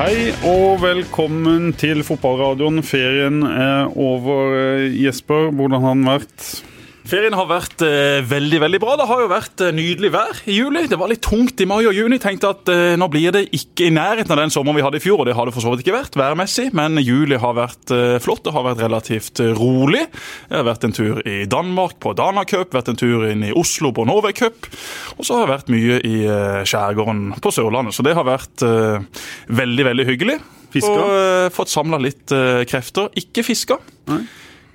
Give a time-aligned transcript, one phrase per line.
[0.00, 2.80] Hei og velkommen til fotballradioen.
[2.80, 4.54] Ferien er over.
[4.96, 6.46] Jesper, hvordan har den vært?
[7.10, 8.92] Ferien har vært eh, veldig veldig bra.
[9.00, 10.84] Det har jo vært eh, nydelig vær i juli.
[10.86, 12.20] Det var litt tungt i mai og juni.
[12.22, 15.02] Tenkte at eh, nå blir det ikke i nærheten av den sommeren vi hadde i
[15.02, 15.22] fjor.
[15.22, 18.14] Og det har det for så vidt ikke vært værmessig, men juli har vært eh,
[18.22, 18.44] flott.
[18.46, 20.04] Det har vært relativt eh, rolig.
[20.46, 23.54] Jeg har vært en tur i Danmark på Dana Cup, vært en tur inn i
[23.58, 24.68] Oslo på Norway Cup.
[25.16, 27.96] Og så har jeg vært mye i eh, skjærgården på Sørlandet.
[27.96, 30.38] Så det har vært veldig, veldig hyggelig.
[30.70, 31.02] Fisker.
[31.02, 32.30] Og fått samla litt
[32.70, 33.10] krefter.
[33.18, 33.80] Ikke fiska.
[34.12, 34.20] Nei.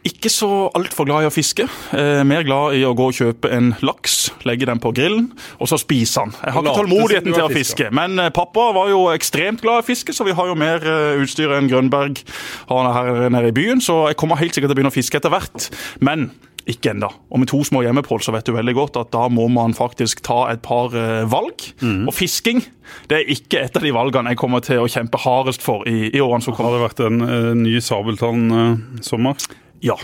[0.05, 1.65] Ikke så altfor glad i å fiske.
[1.97, 5.69] Eh, mer glad i å gå og kjøpe en laks, legge den på grillen og
[5.71, 6.35] så spise den.
[6.43, 7.89] Jeg har ikke tålmodigheten til å fiske.
[7.95, 11.21] Men eh, pappa var jo ekstremt glad i fiske, så vi har jo mer eh,
[11.23, 12.21] utstyr enn Grønberg
[12.69, 13.81] har her nede i byen.
[13.81, 15.71] Så jeg kommer helt sikkert til å begynne å fiske etter hvert.
[16.05, 16.29] Men
[16.69, 17.09] ikke ennå.
[17.29, 20.23] Og med to små hjemmepål så vet du veldig godt at da må man faktisk
[20.25, 21.65] ta et par eh, valg.
[21.81, 22.07] Mm.
[22.09, 22.63] Og fisking
[23.09, 26.09] det er ikke et av de valgene jeg kommer til å kjempe hardest for i,
[26.11, 26.73] i årene som kommer.
[26.73, 29.45] Har det vært en eh, ny Sabeltann-sommer?
[29.85, 29.97] Ja,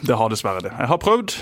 [0.00, 0.70] det har dessverre det.
[0.72, 1.34] Jeg har prøvd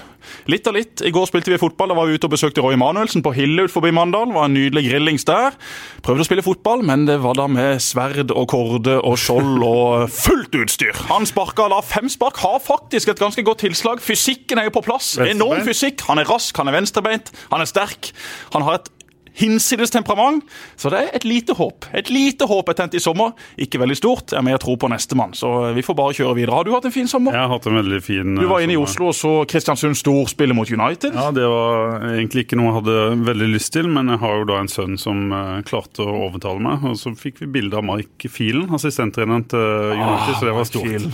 [0.51, 1.03] litt og litt.
[1.07, 1.93] I går spilte vi fotball.
[1.93, 4.29] Da var vi ute og besøkte Roy Emanuelsen på Hille ut forbi Mandal.
[4.29, 5.57] Det var en nydelig grillings der.
[6.05, 10.11] Prøvde å spille fotball, men det var da med sverd og korde og skjold og
[10.13, 10.99] fullt utstyr.
[11.13, 12.43] Han sparka da fem spark.
[12.43, 14.03] Har faktisk et ganske godt tilslag.
[14.05, 15.15] Fysikken er jo på plass.
[15.23, 16.05] Enorm fysikk.
[16.11, 18.13] Han er rask, han er venstrebeint, han er sterk.
[18.57, 18.93] Han har et
[19.39, 20.45] hinsides temperament.
[20.77, 21.87] Så det er et lite håp.
[21.97, 23.33] Et lite håp er tent i sommer.
[23.61, 24.33] Ikke veldig stort.
[24.35, 25.35] Jeg er mer tro på nestemann.
[25.39, 26.57] Så vi får bare kjøre videre.
[26.59, 27.37] Har du hatt en fin sommer?
[27.37, 28.43] Jeg har hatt en veldig fin sommer.
[28.45, 28.81] Du var inne i.
[28.83, 31.15] Oslo og så Kristiansund Stor spille mot United.
[31.15, 32.99] Ja, Det var egentlig ikke noe jeg hadde
[33.31, 36.63] veldig lyst til, men jeg har jo da en sønn som eh, klarte å overtale
[36.63, 36.85] meg.
[36.91, 41.09] Og så fikk vi bilde av Mike Filen, assistenttreneren til United, så det var stort.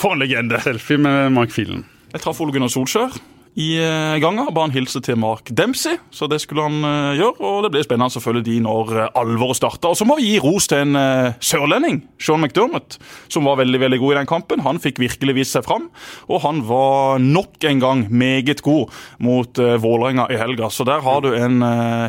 [0.00, 0.60] For en legende.
[0.64, 1.84] Selfie med Mike Filen.
[2.10, 3.14] Jeg traff Ole Gunnar Solskjær
[3.58, 4.46] i eh, ganga.
[4.54, 7.34] Ba han hilse til Mark Dempsey, så det skulle han eh, gjøre.
[7.42, 9.90] Og det blir spennende de når eh, alvoret starter.
[9.90, 13.98] Og så må vi gi ros til en sørlending, Sean McDermott, som var veldig veldig
[14.00, 14.64] god i den kampen.
[14.64, 15.88] Han fikk virkelig vist seg fram,
[16.30, 20.70] og han var nok en gang meget god mot Vålerenga i helga.
[20.70, 21.62] Så der har du en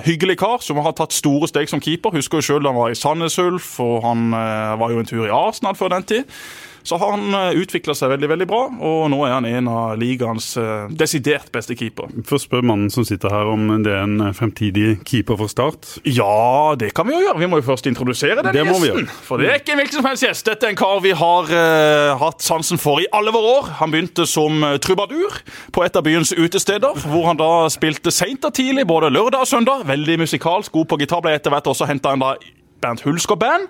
[0.06, 2.13] hyggelig kar som har tatt store steg som keeper.
[2.16, 5.34] Husker jo sjøl han var i Sandnes Ulf, og han var jo en tur i
[5.34, 6.38] Arsenal før den tid.
[6.84, 10.53] Så har han utvikla seg veldig veldig bra, og nå er han en av ligaens
[10.59, 12.09] eh, desidert beste keeper.
[12.28, 15.88] Først spør mannen som sitter her om det er en fremtidig keeper for Start.
[16.08, 17.40] Ja, det kan vi jo gjøre.
[17.42, 19.09] Vi må jo først introdusere denne Det må vi gjesten.
[19.28, 20.47] For det er ikke en hvilken som helst gjest.
[20.47, 23.69] Dette er en kar vi har uh, hatt sansen for i alle våre år.
[23.81, 25.42] Han begynte som eh, trubadur
[25.75, 29.52] på et av byens utesteder, hvor han da spilte seint og tidlig, både lørdag og
[29.52, 29.86] søndag.
[29.90, 31.24] Veldig musikalsk, god på gitar.
[31.25, 32.36] Ble etter hvert også henta en da
[32.81, 33.69] Bernt Hulsker Band.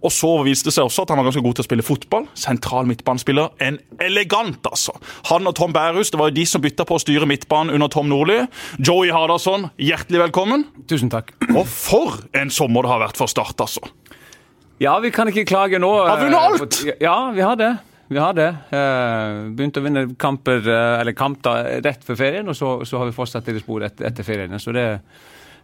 [0.00, 2.26] Og så viste det seg også at han var ganske god til å spille fotball.
[2.38, 3.52] Sentral midtbanespiller.
[3.60, 4.94] En elegant, altså.
[5.28, 7.92] Han og Tom Bærhus det var jo de som bytta på å styre midtbanen under
[7.92, 8.40] Tom Nordli.
[8.78, 10.64] Joey Hardasson, hjertelig velkommen.
[10.88, 11.34] Tusen takk.
[11.52, 13.84] Og for en sommer det har vært for Start, altså.
[14.80, 15.92] Ja, vi kan ikke klage nå.
[16.08, 16.80] Har vunnet eh, alt!
[17.04, 17.74] Ja, vi har det.
[18.10, 18.48] Vi har det.
[18.74, 23.10] Eh, begynte å vinne kamper, eh, eller kamper rett før ferien, og så, så har
[23.10, 24.56] vi fortsatt i det sporet etter, etter ferien.
[24.58, 24.86] Så det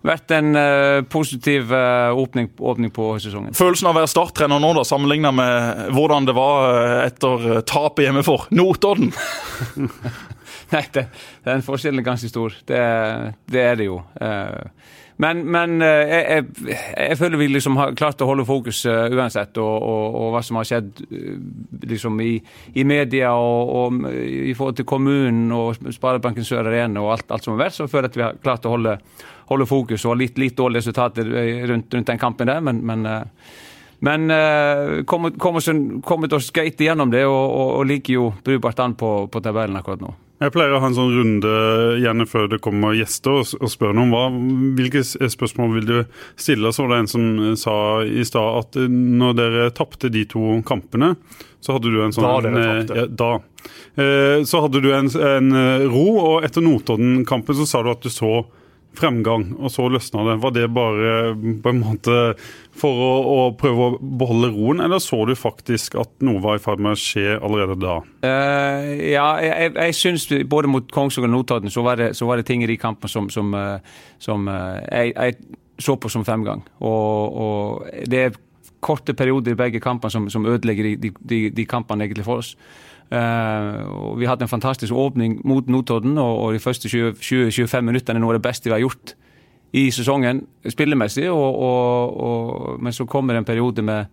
[0.07, 3.57] vært en uh, positiv uh, åpning, åpning på sesongen.
[3.57, 8.07] Følelsen av å være Start-trener nå, da, sammenligna med hvordan det var eh, etter tapet
[8.07, 9.13] hjemme for Notodden.
[10.75, 11.07] Nei, det,
[11.47, 12.55] den forskjellen er ganske stor.
[12.67, 12.83] Det,
[13.51, 14.01] det er det jo.
[14.21, 16.25] Eh, Men, men eh, jeg,
[16.67, 16.79] jeg,
[17.09, 20.43] jeg føler vi liksom har klart å holde fokus eh, uansett, og, og, og hva
[20.45, 21.39] som har skjedd eh,
[21.89, 22.35] liksom i,
[22.77, 27.49] i media og, og i forhold til kommunen og Sparebanken Sør Arena og alt, alt
[27.49, 28.99] som har vært, så føler jeg at vi har klart å holde,
[29.49, 33.09] holde fokus og litt, litt dårlige resultater eh, rundt, rundt den kampen der, men, men
[33.09, 33.49] eh,
[33.99, 35.65] men uh, kommet, kommet,
[36.05, 39.81] kommet oss greit igjennom det, og, og, og ligger jo brukbart an på, på tabellen
[39.81, 40.11] akkurat nå.
[40.37, 41.53] Jeg pleier å ha en sånn runde
[42.03, 44.25] gjerne før det kommer gjester og, og spørre noe hva,
[44.77, 45.01] hvilke
[45.33, 45.95] spørsmål vil du
[46.37, 46.73] stille.
[46.77, 50.27] Så var det en som eh, sa i stad at eh, når dere tapte de
[50.29, 51.15] to kampene,
[51.65, 53.01] så hadde du en sånn Da dere eh, tapte.
[53.01, 53.33] Ja, da.
[53.97, 58.05] Eh, Så hadde du en, en eh, ro, og etter Notodden-kampen så sa du at
[58.05, 58.45] du så
[58.97, 60.39] fremgang, og så løsna det.
[60.45, 61.17] Var det bare
[61.65, 62.15] på en måte
[62.79, 66.63] for å, å prøve å beholde roen, eller så du faktisk at noe var i
[66.63, 67.99] ferd med å skje allerede da?
[68.25, 71.85] Uh, ja, jeg, jeg, syns både mot Kongsvinger og Notodden så
[72.17, 75.37] så var det ting i de kampene som, som, eh, som eh, jeg, jeg
[75.79, 76.65] så på som fremgang.
[76.81, 78.41] Og, og det er
[78.85, 82.55] korte perioder i begge kampene som, som ødelegger de, de, de, kampene egentlig for oss.
[83.07, 88.25] Uh, vi hadde en fantastisk åpning mot Notodden, og, og de første 20-25 minuttene er
[88.25, 89.15] noe av det beste vi har gjort
[89.73, 91.27] i sesongen spillemessig.
[91.33, 94.13] Og, og, og, men så kommer det en periode med,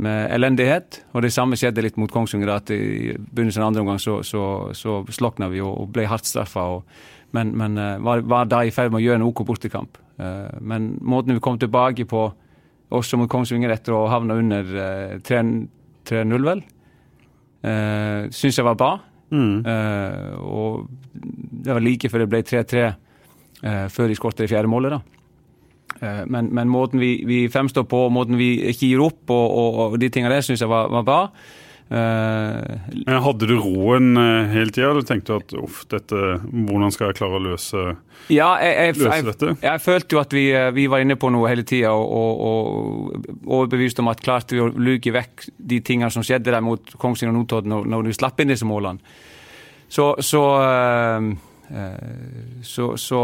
[0.00, 2.52] med elendighet, og det samme skjedde litt mot Kongsvinger.
[2.56, 4.44] at I begynnelsen av andre omgang så, så,
[4.76, 6.66] så slokna vi og, ble hardt straffa.
[7.36, 10.00] Men, men eh, var, var da i ferd med å gjøre en OK bortekamp.
[10.18, 12.24] Eh, Men måten vi kom tilbake på
[12.90, 16.64] også mot Kongsvinger etter å ha havna under eh, 3-0, vel.
[17.60, 18.94] Uh, Syns jeg var bra.
[19.30, 19.66] Mm.
[19.66, 22.96] Eh, og det var like før det ble 3-3, eh,
[23.60, 24.94] før de skåret det fjerde målet.
[24.96, 25.20] da.
[26.00, 29.80] Eh, men, men måten vi, vi, fremstår på, måten vi ikke gir opp og, og,
[29.86, 31.24] og de tingene der, syns jeg var, var bra.
[31.90, 34.14] Men Hadde du roen
[34.52, 37.82] hele tida, eller tenkte du at uff, dette, hvordan skal jeg klare å løse,
[38.30, 39.54] ja, jeg, jeg, løse jeg, dette?
[39.64, 40.44] Jeg, følte jo at vi,
[40.76, 45.10] vi var inne på noe hele tida, og, overbevist om at klarte vi å luke
[45.18, 48.54] vekk de tingene som skjedde der mot Kongsvinger og Notodden når, når vi slapp inn
[48.54, 49.18] disse målene,
[49.90, 50.44] så, så,
[52.66, 53.20] så, så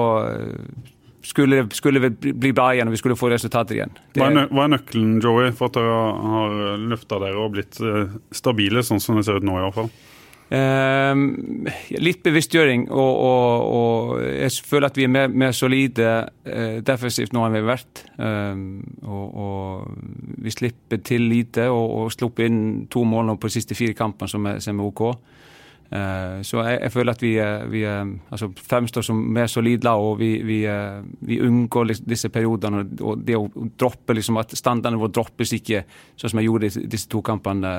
[1.26, 3.94] skulle det, skulle det bli bra igjen, og vi skulle få resultater igjen.
[4.12, 5.96] Det, hva, er hva, er nøkkelen Joey, for at dere
[6.34, 7.80] har løfta dere og blitt
[8.34, 9.58] stabile, sånn som det ser ut nå?
[9.58, 9.90] i hvert fall?
[10.46, 11.12] Eh,
[11.98, 16.10] litt bevisstgjøring, og, og, og, jeg føler at vi er mer, mer solide
[16.46, 18.04] eh, defensivt nå enn vi har vært.
[18.14, 18.60] Eh,
[19.02, 19.96] og, og,
[20.46, 22.60] vi slipper til lite, og, og slipper inn
[22.92, 25.02] to mål nå på de siste fire kampene, som som er OK.
[25.90, 27.32] Eh, så jeg, jeg, føler at vi,
[27.70, 30.58] vi altså fremstår som mer solide og vi, vi,
[31.28, 32.82] vi, unngår disse periodene.
[33.06, 33.46] Og det å
[33.78, 35.84] droppe liksom at standardene våre droppes ikke
[36.16, 37.72] sånn som jeg gjorde i disse to kampene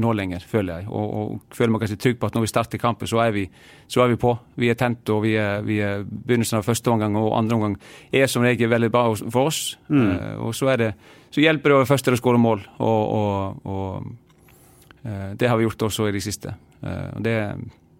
[0.00, 0.88] nå lenger, føler jeg.
[0.88, 3.44] Og, og føler meg ganske trygg på at når vi starter kampen, så er vi,
[3.90, 4.34] så er vi på.
[4.60, 7.76] Vi er tent, og vi er, vi er begynnelsen av første omgang og andre omgang
[8.12, 9.76] er som regel veldig bra for oss.
[9.92, 10.40] Mm.
[10.46, 10.90] Og så, er det,
[11.34, 15.64] så hjelper det å først til å skåre mål, og, og, og det har vi
[15.64, 16.52] gjort også i de siste.
[16.84, 17.36] Uh, det,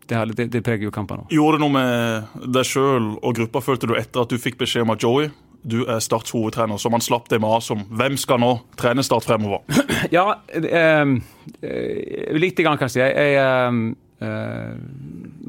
[0.07, 1.29] det, det, det, preger jo kampene.
[1.33, 4.87] Gjorde det noe med deg sjøl og gruppa, følte du etter at du fikk beskjed
[4.87, 5.31] om at Joey
[5.63, 9.27] du er Starts hovedtrener, så man slapp det av om hvem skal nå trene Start
[9.29, 9.61] fremover?
[10.17, 11.05] ja, eh,
[12.33, 13.05] lite grann, kanskje.
[13.05, 13.93] Jeg, jeg
[14.25, 14.77] eh,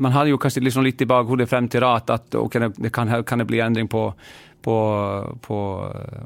[0.02, 2.92] man hadde jo kanskje liksom litt i bakhodet frem til da at, at okay, det
[2.94, 4.10] kan, kan, det bli endring på,
[4.62, 4.78] på,
[5.46, 5.58] på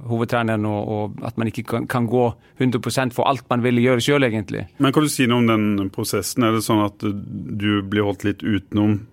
[0.09, 2.27] hovedtreneren, og, og, at man ikke kan, kan, gå
[2.59, 4.67] 100% for alt man ville gjøre sjøl, egentlig.
[4.77, 6.45] Men Kan du si noe om den prosessen?
[6.45, 9.03] Er det sånn at du blir holdt litt utenom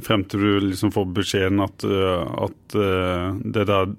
[0.00, 2.76] frem til du liksom får beskjeden at, at
[3.54, 3.90] det der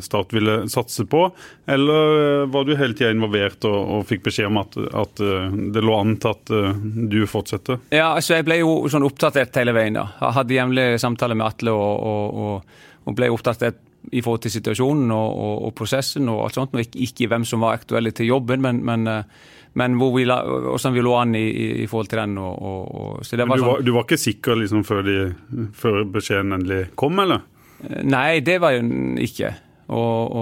[0.00, 1.26] Start ville satse på?
[1.68, 5.20] Eller var du hele tida involvert og, og, fikk beskjed om at, at,
[5.74, 6.54] det lå an til at
[7.12, 7.82] du fortsetter?
[7.92, 9.98] Ja, altså jeg ble jo sånn oppdatert hele veien.
[9.98, 10.08] da.
[10.22, 12.06] Jeg hadde jevnlig samtaler med Atle og,
[12.46, 16.74] og, og ble oppdatert i forhold til situasjonen og, prosessen og alt sånt.
[16.76, 19.06] Og ikke, ikke, hvem som var aktuelle til jobben, men, men
[19.76, 21.44] men hvor vi la, hvordan vi lå an i,
[21.82, 22.38] i, forhold til den.
[22.40, 25.16] Og, og, så det var du, var, sånn, du var ikke sikker liksom før, de,
[25.76, 27.42] før beskjeden endelig kom, eller?
[28.08, 28.86] Nei, det var jo
[29.20, 29.50] ikke.
[29.92, 30.38] Og,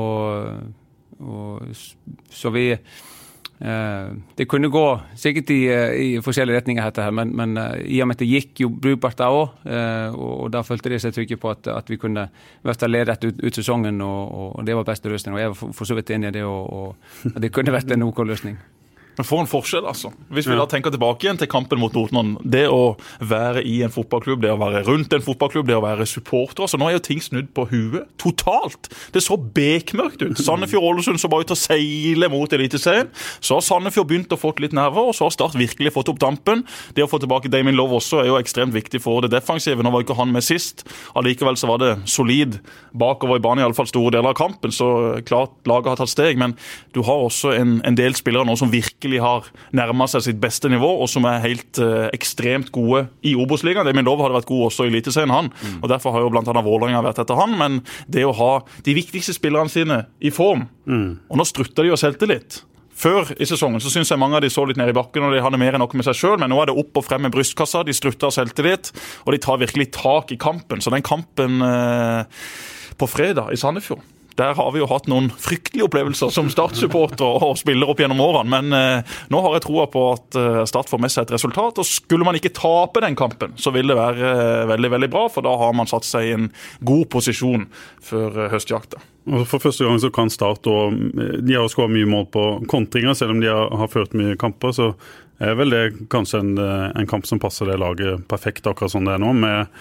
[1.18, 1.74] og
[2.30, 2.94] så vi eh,
[3.54, 4.82] Det kunne gå
[5.16, 8.28] sikkert i, i forskjellige retninger, dette her, men, men uh, i og med at det
[8.28, 11.88] gikk jo brukbart da òg, og, og, da følte de seg trygge på at, at
[11.88, 12.26] vi kunne
[12.66, 15.38] vært ledet ut, ut sesongen, og, og, det var beste løsning.
[15.38, 16.98] Og jeg var for, så vidt enig i det, og,
[17.30, 18.58] at det kunne vært en OK løsning.
[19.18, 20.10] Men for en forskjell, altså.
[20.34, 22.34] Hvis vi da tenker tilbake igjen til kampen mot Notodden.
[22.42, 26.06] Det å være i en fotballklubb, det å være rundt en fotballklubb, det å være
[26.08, 26.64] supporter.
[26.64, 28.90] altså Nå er jo ting snudd på huet totalt.
[29.14, 30.40] Det så bekmørkt ut.
[30.42, 33.10] Sandefjord-Ålesund så bare ut og seile mot Eliteserien.
[33.40, 36.20] Så har Sandefjord begynt å få litt nerver, og så har Start virkelig fått opp
[36.22, 36.62] dampen.
[36.94, 39.82] Det å få tilbake Damien Love også er jo ekstremt viktig for det defensive.
[39.82, 40.84] Nå var ikke han med sist.
[41.18, 42.60] Allikevel så var det solid
[42.94, 44.74] bakover i banen, iallfall store deler av kampen.
[44.74, 44.88] Så
[45.26, 46.54] klart laget har tatt steg, men
[46.94, 50.40] du har også en, en del spillere nå som virkelig virkelig har nærma seg sitt
[50.40, 53.92] beste nivå, og som er helt eh, ekstremt gode i Obos-ligaen.
[54.04, 55.50] Lov hadde vært god også i Eliteserien, han.
[55.52, 55.82] Mm.
[55.82, 56.62] og Derfor har jo bl.a.
[56.64, 57.56] Vålerenga vært etter han.
[57.58, 58.52] Men det å ha
[58.84, 61.28] de viktigste spillerne sine i form mm.
[61.28, 62.62] Og nå strutter de jo selvtillit.
[62.94, 65.34] Før i sesongen så synes jeg mange av de så litt ned i bakken og
[65.34, 67.24] de hadde mer enn nok med seg sjøl, men nå er det opp og frem
[67.26, 67.82] med brystkassa.
[67.84, 68.92] De strutter av selvtillit,
[69.26, 70.84] og de tar virkelig tak i kampen.
[70.84, 72.44] Så den kampen eh,
[73.00, 74.04] på fredag i Sandefjord
[74.38, 78.50] der har vi jo hatt noen fryktelige opplevelser som Start-supporter og spiller opp gjennom årene.
[78.50, 81.78] Men eh, nå har jeg troa på at eh, Start får med seg et resultat.
[81.78, 85.26] Og skulle man ikke tape den kampen, så vil det være eh, veldig veldig bra.
[85.32, 86.48] For da har man satt seg i en
[86.82, 87.68] god posisjon
[88.02, 89.02] før eh, høstjakta.
[89.48, 93.32] For første gang så kan Start og De har skåret mye mål på kontringer, selv
[93.32, 94.74] om de har, har ført mye kamper.
[94.76, 94.90] så
[95.42, 99.16] er vel det kanskje en, en, kamp som passer det laget perfekt, akkurat som det
[99.16, 99.32] er nå.
[99.34, 99.72] Med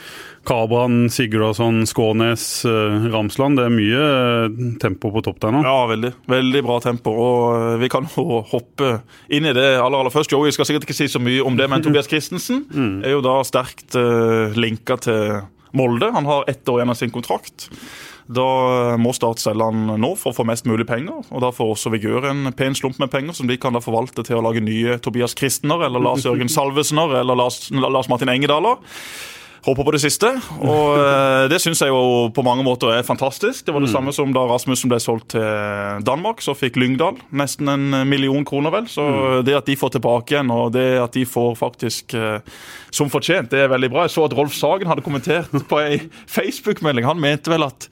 [0.43, 3.57] Kabran, Sigurdarsson, Skånes, eh, Ramsland.
[3.57, 5.61] Det er mye eh, tempo på topp der nå.
[5.63, 6.11] Ja, veldig.
[6.33, 7.13] Veldig bra tempo.
[7.15, 8.97] Og eh, vi kan jo hoppe
[9.31, 10.33] inn i det aller, aller først.
[10.33, 12.95] Joey skal sikkert ikke si så mye om det, men Tobias Christensen mm.
[13.07, 13.95] er jo da sterkt
[14.59, 15.43] linka til
[15.73, 16.11] Molde.
[16.13, 17.69] Han har ett år igjen av sin kontrakt.
[18.27, 21.25] Da må Start selge den nå for å få mest mulig penger.
[21.29, 24.23] og Da får også Vigør en pen slump med penger som de kan da forvalte
[24.25, 28.79] til å lage nye Tobias Kristner eller Lars Jørgen Salvesener eller Lars, Lars Martin Engedaler.
[29.63, 30.27] Håper på det siste.
[30.59, 33.63] Og eh, det syns jeg jo på mange måter er fantastisk.
[33.65, 33.93] Det var det Mm.
[33.95, 36.41] samme som da Rasmussen ble solgt til Danmark.
[36.43, 38.85] Så fikk Lyngdal nesten en million kroner, vel.
[38.91, 39.45] Så Mm.
[39.45, 42.39] det at de får tilbake igjen, og det at de får faktisk eh,
[42.91, 44.01] som fortjent, det er veldig bra.
[44.03, 47.05] Jeg så at Rolf Sagen hadde kommentert på ei Facebook-melding.
[47.05, 47.87] Han mente vel at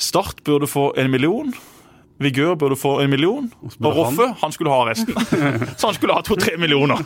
[0.00, 1.52] Start burde få en million.
[2.20, 3.46] Vigør burde få en million,
[3.80, 5.14] og Roffe han- han skulle ha resten.
[5.80, 7.00] Så han skulle ha to-tre millioner.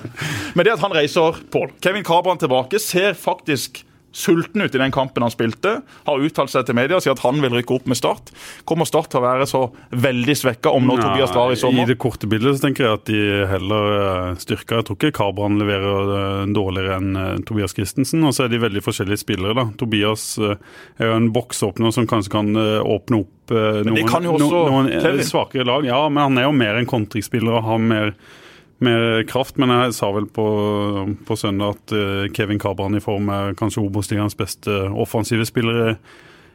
[0.54, 4.94] Men det at han reiser, Pål Kevin Cabran tilbake, ser faktisk sulten ut i den
[4.94, 5.76] kampen han spilte.
[6.06, 8.30] Har uttalt seg til media og sier at han vil rykke opp med Start.
[8.68, 11.85] Kommer Start til å være så veldig svekka om når Tobias drar i sommer?
[11.85, 14.80] I det korte bildet så tenker jeg at de heller eh, styrker.
[14.80, 18.25] Jeg tror ikke Kabran leverer eh, dårligere enn eh, Tobias Christensen.
[18.25, 19.59] Og så er de veldig forskjellige spillere.
[19.59, 19.68] da.
[19.80, 25.85] Tobias er jo en boksåpner som kanskje kan åpne opp noen, noen eh, svakere lag.
[25.87, 28.14] Ja, men han er jo mer en kontringsspiller og har mer
[28.83, 30.45] mer kraft, men jeg sa vel på,
[31.26, 35.97] på søndag at eh, Kevin Kabran i form er kanskje Obos-ligaens beste offensive spillere.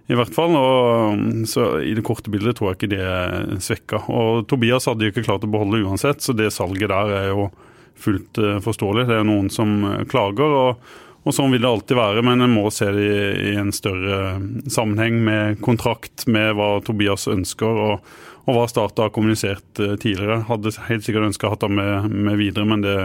[0.10, 3.60] I hvert fall, og mm, så I det korte bildet tror jeg ikke det er
[3.62, 4.04] svekka.
[4.10, 7.52] Og Tobias hadde jo ikke klart å beholde uansett, så det salget der er jo
[8.00, 9.06] fullt eh, forståelig.
[9.10, 10.90] Det er noen som eh, klager, og,
[11.24, 12.26] og sånn vil det alltid være.
[12.26, 14.40] Men en må se det i, i en større
[14.72, 17.86] sammenheng med kontrakt, med hva Tobias ønsker.
[17.90, 18.12] og
[18.48, 20.44] og hva Start har kommunisert eh, tidligere.
[20.48, 22.96] Hadde helt sikkert ønska hatt ham med, med videre, men det,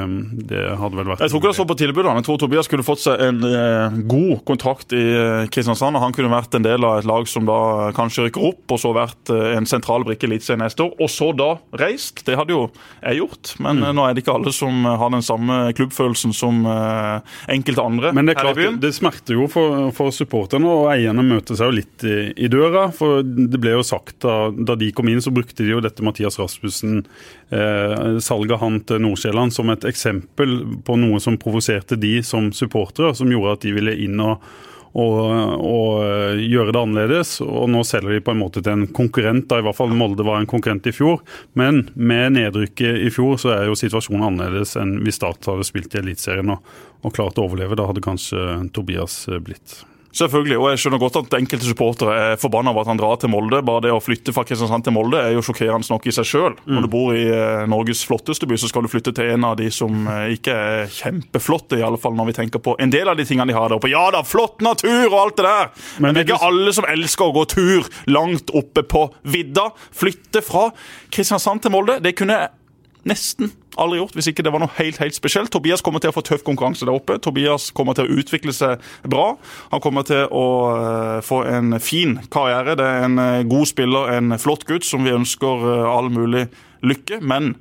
[0.51, 2.15] det hadde vel vært Jeg tror ikke det så på tilbudet.
[2.21, 5.97] Jeg tror Tobias skulle fått seg en eh, god kontrakt i eh, Kristiansand.
[5.99, 7.59] og Han kunne vært en del av et lag som da
[7.97, 10.95] kanskje rykker opp, og så vært eh, en sentral brikke i Eliteserien neste år.
[11.01, 11.51] Og så da
[11.81, 12.25] reist.
[12.29, 12.67] Det hadde jo
[13.03, 13.83] jeg gjort, men Mm.
[13.89, 18.13] eh, nå er det ikke alle som har den samme klubbfølelsen som eh, enkelte andre
[18.15, 18.77] Men det er her i byen.
[18.83, 22.87] det smerter jo for, for supporterne, og eierne møter seg jo litt i, i døra.
[22.95, 26.05] For det ble jo sagt da, da de kom inn, så brukte de jo dette
[26.05, 27.03] Mathias Rasmussen,
[27.51, 33.15] eh, salget han til Nord-Sjælland, som et eksempel på noe som provoserte de som supportere,
[33.17, 34.45] som gjorde at de ville inn og
[34.95, 35.17] og,
[35.59, 37.33] og eh, gjøre det annerledes.
[37.45, 40.27] Og nå selger de på en måte til en konkurrent, da i hvert fall Molde
[40.27, 41.23] var en konkurrent i fjor.
[41.59, 45.95] Men med nedrykket i fjor så er jo situasjonen annerledes enn hvis Start hadde spilt
[45.95, 46.63] i Eliteserien og,
[47.03, 47.79] og klart å overleve.
[47.79, 49.81] Da hadde kanskje Tobias eh, blitt.
[50.15, 53.33] Selvfølgelig, og jeg skjønner godt at enkelte supportere er forbanna over at han drar til
[53.33, 53.59] Molde.
[53.67, 56.55] Bare det å flytte fra Kristiansand til Molde er jo sjokkerende nok i seg sjøl.
[56.71, 59.57] Når du bor i eh, Norges flotteste by, så skal du flytte til en av
[59.59, 63.11] de som eh, ikke er kjempeflotte, i alle fall når vi tenker på en del
[63.11, 63.91] av de tingene de har der oppe.
[63.91, 65.73] Ja da, flott natur og alt det der!
[65.99, 69.73] Men, Men det er ikke alle som elsker å gå tur langt oppe på vidda.
[69.95, 70.69] Flytte fra
[71.11, 72.55] Kristiansand til Molde, det kunne jeg
[73.11, 73.51] nesten
[73.81, 75.53] aldri gjort hvis ikke det var noe helt helt spesielt.
[75.53, 77.19] Tobias kommer til å få tøff konkurranse der oppe.
[77.23, 79.35] Tobias kommer til å utvikle seg bra.
[79.73, 82.77] Han kommer til å eh, få en fin karriere.
[82.79, 86.47] Det er en eh, god spiller, en flott gutt som vi ønsker eh, all mulig
[86.85, 87.21] lykke.
[87.25, 87.55] Men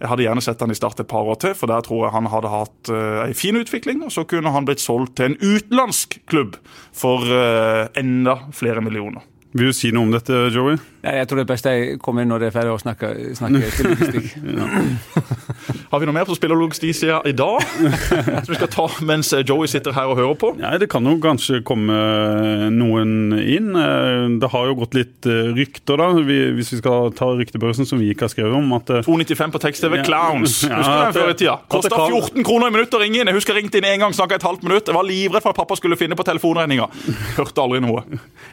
[0.00, 2.14] jeg hadde gjerne sett han i start et par år til, for der tror jeg
[2.16, 4.02] han hadde hatt uh, en fin utvikling.
[4.04, 6.58] Og så kunne han blitt solgt til en utenlandsk klubb
[6.92, 7.24] for
[7.96, 9.24] enda flere millioner.
[9.54, 10.76] Vil du si noe om dette, Joey?
[11.04, 13.10] Nei, Jeg tror det er best jeg kommer inn når det er ferdig å snakke,
[13.36, 14.28] snakke spillelogistikk.
[15.92, 17.60] Har vi noe mer på spillerlogistikksida i dag?
[18.44, 20.52] Som vi skal ta mens Joey sitter her og hører på?
[20.58, 21.94] Nei, Det kan jo kanskje komme
[22.74, 23.70] noen inn.
[23.78, 28.00] Eh, Det har jo gått litt eh, rykter, da, hvis vi skal ta ryktebørsen som
[28.02, 28.72] vi ikke har skrevet om.
[28.78, 29.98] at eh, 2,95 på tekst-TV.
[30.00, 30.06] Ja.
[30.08, 30.56] Clowns.
[30.64, 31.56] Husker du at den før i tida?
[31.70, 33.30] Kosta 14 kroner i minuttet å ringe inn.
[33.30, 34.88] Jeg husker jeg ringte inn en gang, snakka et halvt minutt.
[34.90, 36.88] Jeg var livredd for at pappa skulle finne på telefonregninga.
[37.38, 38.04] Hørte aldri noe.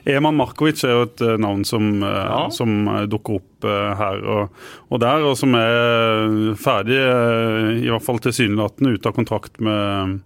[0.09, 2.21] Eman Markovic er jo et eh, navn som, eh,
[2.53, 7.89] Som eh, dukker opp eh, her og, og der, og som er ferdig, eh, i
[7.91, 10.19] hvert fall tilsynelatende, ute av kontrakt med,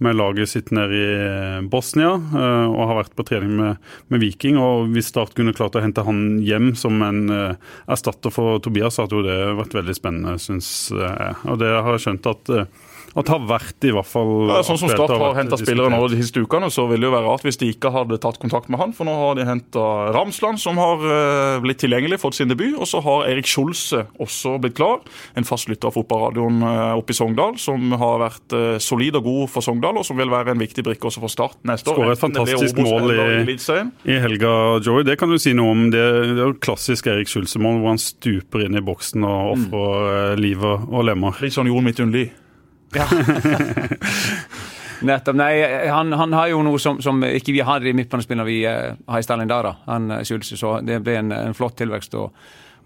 [0.00, 4.56] med laget sitt nede i Bosnia, og har vært på trening med, med Viking.
[4.56, 9.04] og Hvis Start kunne klart å hente han hjem som en erstatter for Tobias, så
[9.04, 11.34] hadde jo det vært veldig spennende, syns jeg.
[11.44, 12.54] Og det har jeg skjønt at
[13.18, 16.20] at har vært i hvert fall Ja, sånn som Start har henta spillere nå de
[16.20, 18.78] siste ukene, så ville det jo være rart hvis de ikke hadde tatt kontakt med
[18.78, 18.92] han.
[18.94, 22.76] For nå har de henta Ramsland, som har eh, blitt tilgjengelig, fått sin debut.
[22.78, 25.00] Og så har Erik Skjolse også blitt klar.
[25.38, 29.26] En fast lytter av fotballradioen eh, oppe i Sogndal, som har vært eh, solid og
[29.26, 31.98] god for Sogndal, og som vil være en viktig brikke også for Start neste år.
[31.98, 34.52] Skåret et fantastisk mål i- I helga,
[34.84, 35.88] Joey, det kan du si noe om.
[35.90, 40.36] Det, det er jo klassisk Erik Skjulsemål, hvor han stuper inn i boksen og ofrer
[40.36, 40.40] mm.
[40.42, 41.36] livet og lemmer.
[41.42, 41.90] Litt sånn Jon
[42.94, 43.98] Midtjundli.
[45.08, 45.36] Nettopp.
[45.40, 45.54] Nei,
[45.88, 49.22] han, han har jo noe som, som ikke vi har i midtbanespillene vi uh, har
[49.22, 49.70] i Stalin Dara.
[49.86, 52.18] Han skyldes så det ble en, en flott tilvekst.
[52.20, 52.34] Og,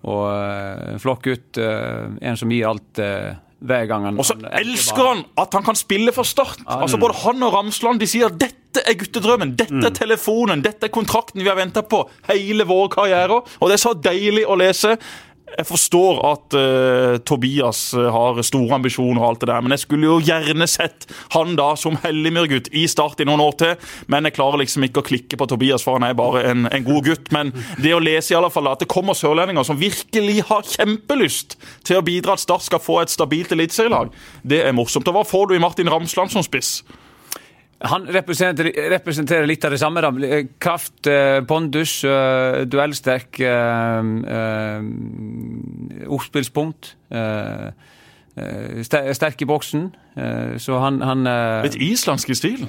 [0.07, 1.59] og uh, flott gutt.
[1.59, 3.33] Uh, en som gir alt eh,
[3.65, 6.63] hver gang han Og så han- elsker han at han kan spille for Start!
[6.71, 9.85] Altså Både han og Ramsland de sier dette er guttedrømmen, dette Mm.
[9.87, 13.43] er telefonen, dette er kontrakten vi har venta på hele våre karrierer.
[13.59, 14.97] Og det er så deilig å lese.
[15.55, 19.85] Jeg forstår at uh, Tobias uh, har store ambisjoner, og alt det der, men jeg
[19.85, 23.93] skulle jo gjerne sett han da som Helligmyr-gutt i Start i noen år til.
[24.11, 26.87] Men jeg klarer liksom ikke å klikke på Tobias, for han er bare en, en
[26.87, 27.31] god gutt.
[27.35, 31.59] Men det å lese i alle fall at det kommer sørlendinger som virkelig har kjempelyst
[31.87, 35.09] til å bidra at Start skal få et stabilt eliteserielag, det er morsomt.
[35.09, 36.81] Og hva får du i Martin Ramsland som spiss?
[37.79, 40.01] Han representerer, representerer, litt av det samme.
[40.05, 40.11] Da.
[40.63, 44.03] Kraft, eh, pondus, eh, duellsterk, eh,
[46.07, 46.97] ordspillspunkt.
[48.35, 49.85] Sterk i boksen.
[50.59, 51.27] Så han, han
[51.63, 52.65] Litt islandsk i stil?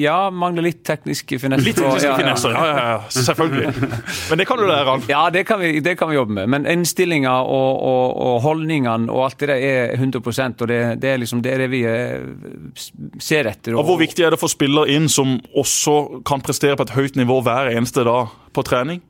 [0.00, 1.64] Ja, mangler litt teknisk finesse.
[1.64, 3.72] Litt tekniske ja, finesser, ja, ja, ja, selvfølgelig.
[4.30, 5.06] Men det kan du lære han.
[5.08, 6.52] Ja, det kan, vi, det kan vi jobbe med.
[6.52, 11.10] Men innstillinga og, og, og, holdningene og alt det der er 100 og det, det,
[11.14, 11.82] er liksom det, er det vi
[13.20, 13.74] ser etter.
[13.74, 16.96] Og, og Hvor viktig er det for spiller inn som også kan prestere på et
[16.96, 19.00] høyt nivå hver eneste dag på trening?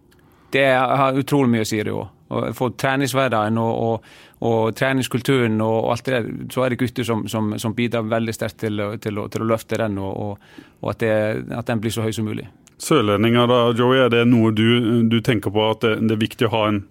[0.54, 2.13] Det har utrolig mye å si, det òg.
[2.56, 4.12] For treningshverdagen og, og,
[4.48, 8.34] og treningskulturen og alt det der, så er det gutter som, som, som bidrar veldig
[8.36, 10.38] sterkt til, til, til, å løfte den, og,
[10.82, 11.14] og at, det,
[11.54, 12.48] at, den blir så høy som mulig.
[12.82, 14.66] Sørlendinger da, Joey, er det noe du,
[15.08, 16.82] du tenker på at det, det, er viktig å ha en,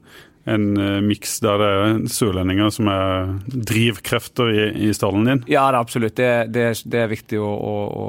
[0.50, 5.44] en uh, miks der det er sørlendinger som er drivkrefter i, i stallen din?
[5.52, 6.16] Ja, det absolutt.
[6.18, 8.08] Det, det, det er viktig å, å, å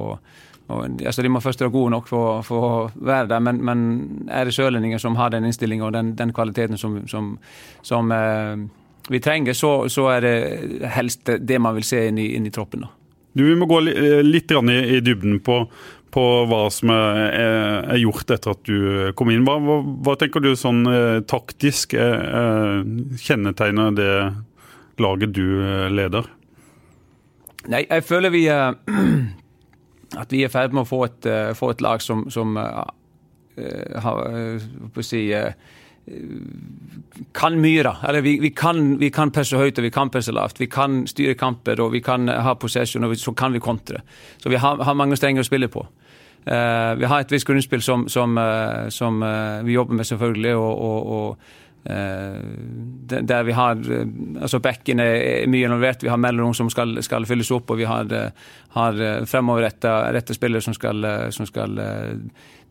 [0.67, 3.81] og, altså, de må først være gode nok for, for å være der, men, men,
[4.33, 7.35] er det sørlendinger som har den innstillinga og den, den, kvaliteten som, som,
[7.85, 8.65] som eh,
[9.13, 12.55] vi trenger, så, så, er det helst det man vil se inn i, inn i
[12.55, 12.87] troppen.
[12.87, 12.93] Da.
[13.35, 15.61] Du, Vi må gå litt i, i dybden på,
[16.15, 19.45] på, hva som er, er, gjort etter at du kom inn.
[19.45, 22.81] Hva, hva, hva tenker du sånn eh, taktisk eh,
[23.21, 24.13] kjennetegner det
[25.03, 26.33] laget du eh, leder?
[27.69, 28.47] Nei, jeg føler vi
[30.21, 32.57] at vi er i ferd med å få et, uh, få et lag som, som
[32.59, 32.85] uh,
[34.05, 35.27] har uh, si,
[37.33, 37.83] kan mye.
[37.87, 37.95] da.
[38.09, 40.61] Eller vi, vi, kan, vi kan presse høyt og vi kan presse lavt.
[40.61, 44.03] Vi kan styre kamper og vi kan ha possession, og så kan vi kontre.
[44.43, 45.87] Så vi har, har mange strenger å spille på.
[46.45, 48.37] vi har et visst grunnspill som, som,
[48.93, 49.23] som
[49.65, 50.57] vi jobber med, selvfølgelig.
[50.57, 53.77] og, og, og der vi har
[54.41, 56.03] altså Bekken er mye involvert.
[56.03, 58.09] Vi har mellomrom som skal, skal, fylles opp, og vi har,
[58.73, 61.05] har fremoverretta spillere som skal,
[61.37, 61.77] som skal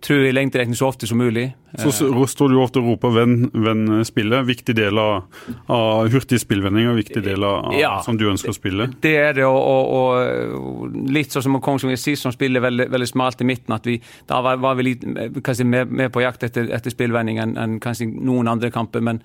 [0.04, 1.46] tror i lengderekning så ofte som mulig.
[1.80, 4.46] Så står du ofte og roper 'venn, venn spillet'.
[4.46, 5.24] Viktig del av,
[5.68, 8.90] av spillvending og viktig del av ja, som du ønsker å spille?
[9.02, 13.08] Det er det, og, og, og litt sånn som Kongsvinger sist, som spiller veldig, veldig,
[13.08, 13.74] smalt i midten.
[13.74, 15.06] at vi, Da var, var vi litt,
[15.44, 19.02] kanskje mer, mer, på jakt etter, etter spillvending enn, enn kanskje noen andre kamper.
[19.02, 19.22] Men,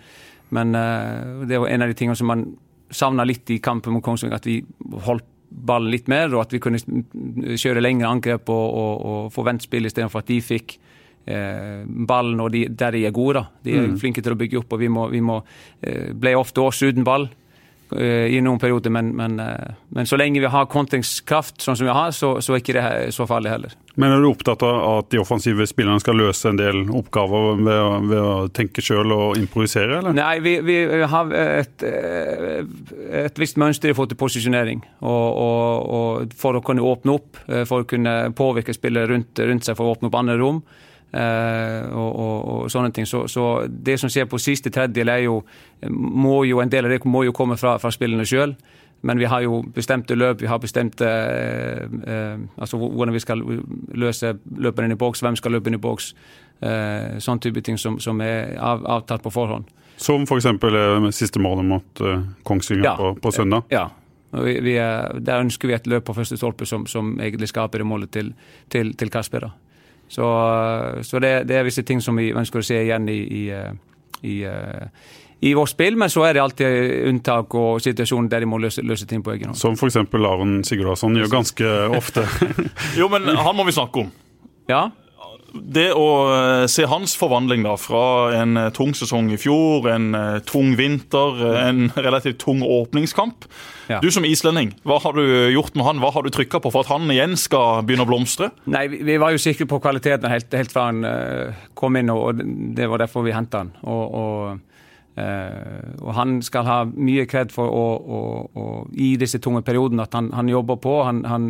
[0.50, 2.46] men uh, det var en av de tingene som man
[2.90, 4.62] savna litt i kampen mot Kongsvinger, at vi
[5.04, 9.44] holdt ballen litt mer, og at vi kunne kjøre lengre angrep og, og, og få
[9.48, 10.76] vendt spillet istedenfor at de fikk
[11.28, 13.40] eh, ballen og de, der de er gode.
[13.40, 13.64] da.
[13.64, 13.98] De er mm.
[14.02, 15.40] flinke til å bygge opp, og vi, må, vi må,
[15.82, 17.28] eh, ble ofte oss uten ball.
[17.96, 21.88] Eh, i noen perioder, men, men, eh, men, så lenge vi har kontringskraft, sånn som
[21.88, 23.76] vi har, så, så er ikke det så farlig heller.
[23.98, 27.78] Men er du opptatt av at de offensive spillerne skal løse en del oppgaver ved,
[27.82, 30.14] å, ved å tenke sjøl og improvisere, eller?
[30.14, 30.76] Nei, vi, vi
[31.12, 32.60] har et, eh,
[33.24, 34.84] et, visst mønster i forhold til posisjonering.
[35.02, 39.66] Og, og, og, for å kunne åpne opp, for å kunne påvirke spillet rundt, rundt
[39.66, 40.62] seg for å åpne opp andre rom.
[41.08, 43.06] Uh, og, og, og, sånne ting.
[43.08, 45.38] Så, så, det som skjer på siste tredjedel, er jo,
[45.88, 48.52] må jo en del av det må jo komme fra, fra spillene sjøl.
[49.00, 53.42] Men vi har jo bestemte løp, vi har bestemte eh, eh, altså hvordan vi skal
[53.94, 56.14] løse løpene inn i boks, hvem skal løpe inn i boks.
[57.22, 59.68] sånn type ting som, som er av, avtalt på forhånd.
[59.96, 60.48] Som f.eks.
[60.58, 62.00] For siste målet mot
[62.42, 63.62] Kongsvinger ja, på, på, søndag?
[63.70, 63.84] Ja.
[64.32, 67.78] Vi, vi er, der ønsker vi et løp på første stolpe som, som egentlig skaper
[67.78, 68.32] det målet til,
[68.74, 69.46] til, til Kasper.
[69.46, 69.52] da.
[70.08, 70.26] Så,
[71.02, 73.42] så det, det, er visse ting som vi ønsker å se igjen i, i,
[74.24, 78.58] i, i vårt spill, men så er det alltid unntak og situasjoner der de må
[78.62, 79.58] løse, løse ting på egen hånd.
[79.60, 80.00] Som f.eks.
[80.02, 82.26] Aron Sigurdasson gjør ganske ofte.
[83.00, 84.10] jo, men han må vi snakke om.
[84.68, 84.88] Ja
[85.52, 90.12] det å eh, se hans forvandling da, fra en eh, tung sesong i fjor, en
[90.16, 93.48] eh, tung vinter, en relativt tung åpningskamp
[93.88, 94.02] ja.
[94.04, 95.24] Du som islending, hva har du
[95.54, 96.00] gjort med han?
[96.02, 98.50] Hva har du trykka på for at han igjen skal begynne å blomstre?
[98.68, 101.00] Nei, Vi, var jo sikre på kvaliteten helt, helt fra han
[101.78, 102.42] kom inn, og,
[102.76, 103.70] det var derfor vi henta han.
[103.88, 104.77] Og, og
[105.18, 108.20] og Han skal ha mye kred for å, å,
[108.54, 110.94] å, i disse tunge periodene at han, han jobber på.
[111.06, 111.48] Han, han,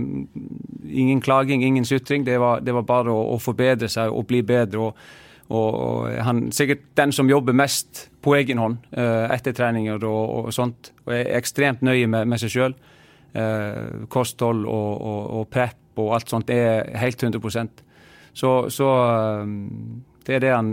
[0.89, 2.25] ingen klaging, ingen sutring.
[2.25, 4.89] Det var, det var bare å, å, forbedre seg og bli bedre.
[4.89, 4.95] og,
[5.49, 10.93] og han sikkert den som jobber mest på egen hånd uh, etter treninger og, sånt.
[11.07, 12.79] Og er ekstremt nøye med, med seg sjøl.
[13.37, 17.69] Eh, kosthold og, og, prep og alt sånt er helt 100
[18.33, 18.89] Så, så
[20.25, 20.71] det er det han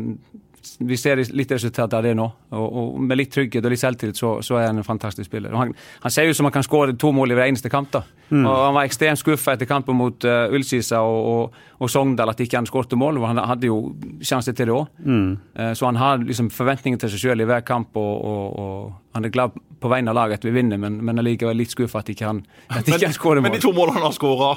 [0.80, 2.26] vi ser litt resultat av det nå.
[2.56, 5.54] Og, og Med litt trygghet og litt selvtillit så, så er han en fantastisk spiller.
[5.56, 7.92] Han, han ser ut som han kan skåre to mål i hver eneste kamp.
[7.94, 8.04] da.
[8.30, 8.46] Mm.
[8.46, 12.42] Og Han var ekstremt skuffa etter kampen mot uh, Ullskisa og, og, og, Sogndal at
[12.42, 13.22] ikke han skårte mål.
[13.22, 13.80] og Han hadde jo
[14.22, 14.88] sjanse til det òg.
[15.06, 15.32] Mm.
[15.60, 17.96] Uh, så han har liksom forventninger til seg sjøl i hver kamp.
[17.96, 21.56] og, og han er glad på vegne av laget at vi vinner, men, men allikevel
[21.56, 23.48] litt skuffa at ikke han, at ikke han skårer mål.
[23.48, 24.50] Men de to målene han har skåra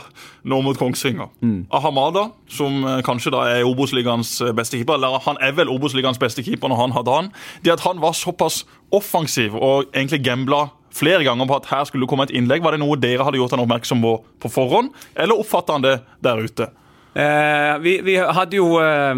[0.51, 1.61] nå mot Kongsvinger mm.
[1.79, 6.73] Ahamada, som kanskje da er Obos-ligaens beste keeper, eller han er vel Obos-ligaens beste keeper
[6.73, 7.31] når han hadde han,
[7.63, 8.63] det at han var såpass
[8.95, 12.75] offensiv og egentlig gambla flere ganger på at her skulle det komme et innlegg, var
[12.75, 16.41] det noe dere hadde gjort han oppmerksom på på forhånd, eller oppfatta han det der
[16.43, 16.71] ute?
[17.19, 19.17] Eh, vi, vi, hadde jo eh,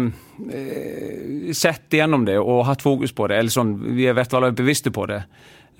[1.53, 3.37] sett gjennom det og hatt fokus på det.
[3.37, 5.23] eller sånn, Vi er vært bevisste på det.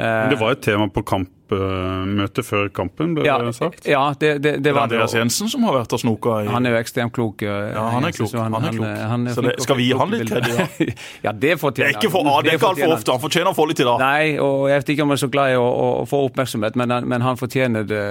[0.01, 3.87] Men det var et tema på kampmøtet før kampen, ble ja, det sagt?
[3.89, 4.97] Ja, det, det, det var det.
[4.97, 7.43] Andreas Jensen som har vært og snoka i Han er jo ekstremt klok.
[7.45, 8.33] Ja, han er klok.
[8.37, 8.87] Han, han er klok.
[8.87, 11.03] Han, han så det, skal vi gi han litt kreditt?
[11.25, 11.99] ja, det fortjener han.
[11.99, 13.15] Det er ikke for, det er ikke altfor ofte.
[13.17, 14.01] Han fortjener å få litt i dag.
[14.01, 16.23] Nei, og jeg vet ikke om han er så glad i å, å, å få
[16.29, 18.03] oppmerksomhet, men, men, han fortjener det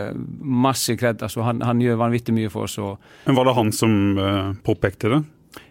[0.68, 1.22] masse kred.
[1.26, 2.78] Altså, han, gjør vanvittig mye for oss.
[2.82, 3.12] Og...
[3.26, 5.22] Men Var det han som uh, påpekte det?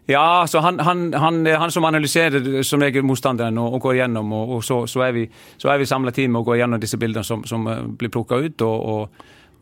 [0.10, 4.32] Ja, så han, han, han, han, som analyserer som regel motstanderen og, og går gjennom,
[4.34, 5.26] og, og så, så, er vi,
[5.58, 8.66] så vi samla team og går gjennom disse bildene som, som eh, blir plukka ut.
[8.66, 9.20] og,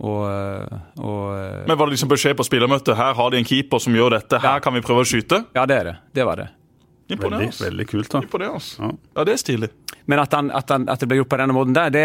[0.08, 2.96] og eh, eh, Men Var det liksom beskjed på spillermøtet?
[2.96, 5.44] Her har de en keeper som gjør dette, her kan vi prøve å skyte?
[5.58, 5.96] Ja, det er det.
[6.16, 6.48] Det var det.
[7.08, 8.20] Veldig, veldig, kult, da.
[8.26, 8.64] Imponerende.
[8.80, 8.90] Ja.
[9.16, 9.70] ja, det er stilig.
[10.08, 12.04] Men at, han, at, han, at, det ble gjort på denne måten der, det,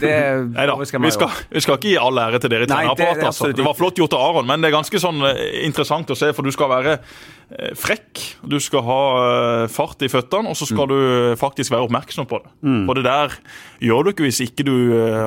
[0.00, 0.12] det
[0.56, 3.26] Neida, vi, skal, vi skal ikke gi all ære til dere i trenerapparatet.
[3.30, 3.50] Altså.
[3.56, 6.30] Det var flott gjort av Aron, men det er ganske sånn eh, interessant å se,
[6.36, 8.22] for du skal være eh, frekk.
[8.44, 10.92] Du skal ha eh, fart i føttene, og så skal mm.
[10.92, 12.54] du faktisk være oppmerksom på det.
[12.64, 12.80] Mm.
[12.86, 13.36] Og det der
[13.88, 14.74] gjør du ikke hvis ikke du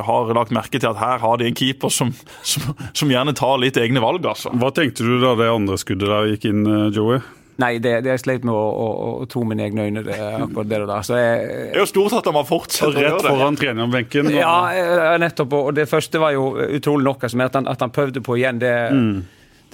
[0.06, 2.14] har lagt merke til at her har de en keeper som,
[2.46, 4.26] som, som gjerne tar litt egne valg.
[4.26, 4.54] altså.
[4.54, 7.22] Hva tenkte du da det andre skuddet der gikk inn, Joey?
[7.62, 8.86] Nei, det, det jeg sleit med å, å,
[9.22, 10.04] å, tro mine egne øyne.
[10.08, 11.06] Det, akkurat det der.
[11.06, 14.32] Så jeg, det er jo stort at han har fortsatt Rett foran trenerbenken.
[14.34, 15.54] Ja, eh, nettopp.
[15.60, 17.28] Og det første var jo utrolig nok.
[17.28, 19.20] Altså, at, han, at han prøvde på igjen, det, mm.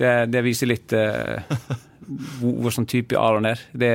[0.01, 1.39] det, det viser litt uh,
[2.41, 3.63] hvor, hvor sånn type Aron er.
[3.71, 3.93] Det,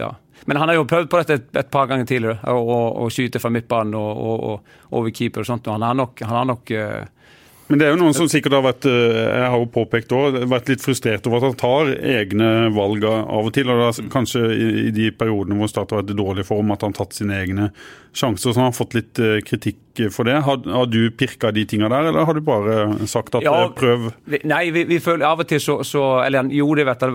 [0.00, 0.10] ja.
[0.50, 3.52] Men han har jo prøvd på dette et, et par ganger tidligere, å skyte fra
[3.52, 5.68] midtbanen og, og, og, over keeper og sånt.
[5.68, 7.34] Og han har nok, han har nok uh,
[7.70, 10.42] men det er jo noen som sikkert har vært eh, jeg har jo påpekt også,
[10.50, 13.70] vært litt frustrert over at han tar egne valg av og til.
[13.70, 16.90] og da, Kanskje i, de periodene hvor Start har vært i dårlig form, at han
[16.90, 17.68] har tatt sine egne
[18.10, 18.50] sjanser.
[18.50, 20.40] Så han har fått litt eh, kritikk for det.
[20.42, 23.72] Har, har du pirka de tinga der, eller har du bare sagt at ja, eh,
[23.78, 24.10] prøv?
[24.50, 27.12] Nei, vi, vi, føler av og til så, så Eller han gjorde det,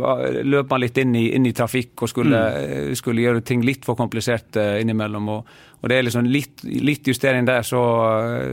[0.48, 2.96] løp han litt inn i, inn i trafikk og skulle, mm.
[2.96, 5.32] skulle, gjøre ting litt for komplisert innimellom.
[5.36, 7.80] og og Det er liksom litt, litt justering der så,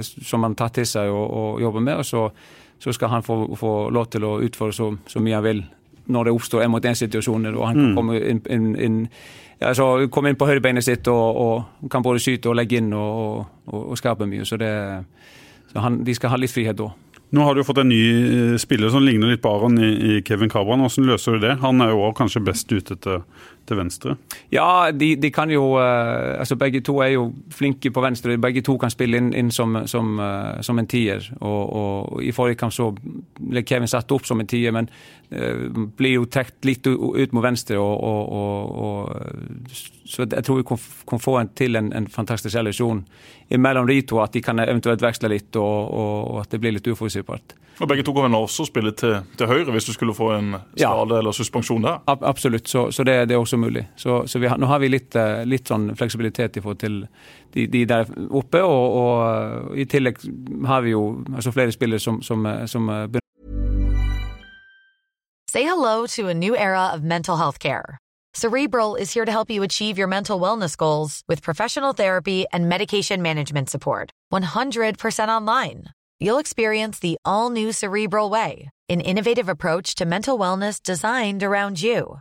[0.05, 2.03] som han tar til seg og, og jobber med.
[2.03, 2.27] og så,
[2.79, 5.63] så skal han få, få, lov til å utfordre så, så mye han vil
[6.13, 7.57] når det oppstår en mot én-situasjoner.
[7.57, 7.95] og Han kan mm.
[7.97, 8.99] komme inn, inn, inn
[9.65, 13.47] altså, komme inn på høyrebeinet sitt og, og, kan både skyte og legge inn og,
[13.71, 14.45] og, og skape mye.
[14.45, 14.73] Så, det,
[15.73, 16.91] så han, de skal ha litt frihet da.
[17.33, 20.21] Nå har du fått en ny eh, spiller som ligner litt på Aron i, i
[20.27, 20.85] Kevin Cabran.
[20.85, 21.55] Hvordan løser du det?
[21.63, 23.23] Han er jo også kanskje best ute til
[23.69, 24.17] til venstre?
[24.53, 28.37] Ja, de, de, kan jo uh, altså Begge to er jo flinke på venstre.
[28.39, 31.25] Begge to kan spille inn, inn som, som, uh, som, en tier.
[31.41, 34.91] Og, og, I forrige kamp så ble Kevin satt opp som en tier, men
[35.33, 37.79] uh, blir jo trukket litt ut mot venstre.
[37.79, 38.37] Og,
[38.83, 39.57] og,
[40.05, 43.05] så jeg tror vi kan, kan få en, til en, en fantastisk relasjon
[43.59, 44.21] mellom de to.
[44.23, 47.57] At de kan eventuelt veksle litt, og, at det blir litt uforutsigbart.
[47.81, 51.15] Og Begge to kan også spille til, til, høyre hvis du skulle få en skade
[51.15, 51.19] ja.
[51.19, 52.03] eller suspensjon der?
[52.07, 53.89] Ab absolutt, så, så det, det, er også mulig.
[53.97, 57.01] Så, så har, nå har vi litt, eh, litt, sånn fleksibilitet i forhold til
[57.55, 58.63] de, de der oppe.
[58.63, 60.23] Og, og, i tillegg
[60.69, 61.03] har vi jo
[61.35, 63.21] altså flere spillere som, som, eh, som eh,
[65.53, 67.99] Say hello to a new era of mental health care.
[68.35, 72.67] Cerebral is here to help you achieve your mental wellness goals with professional therapy and
[72.67, 74.11] medication management support.
[74.33, 75.85] 100% online.
[76.19, 81.83] You'll experience the all new Cerebral Way, an innovative approach to mental wellness designed around
[81.83, 82.21] you.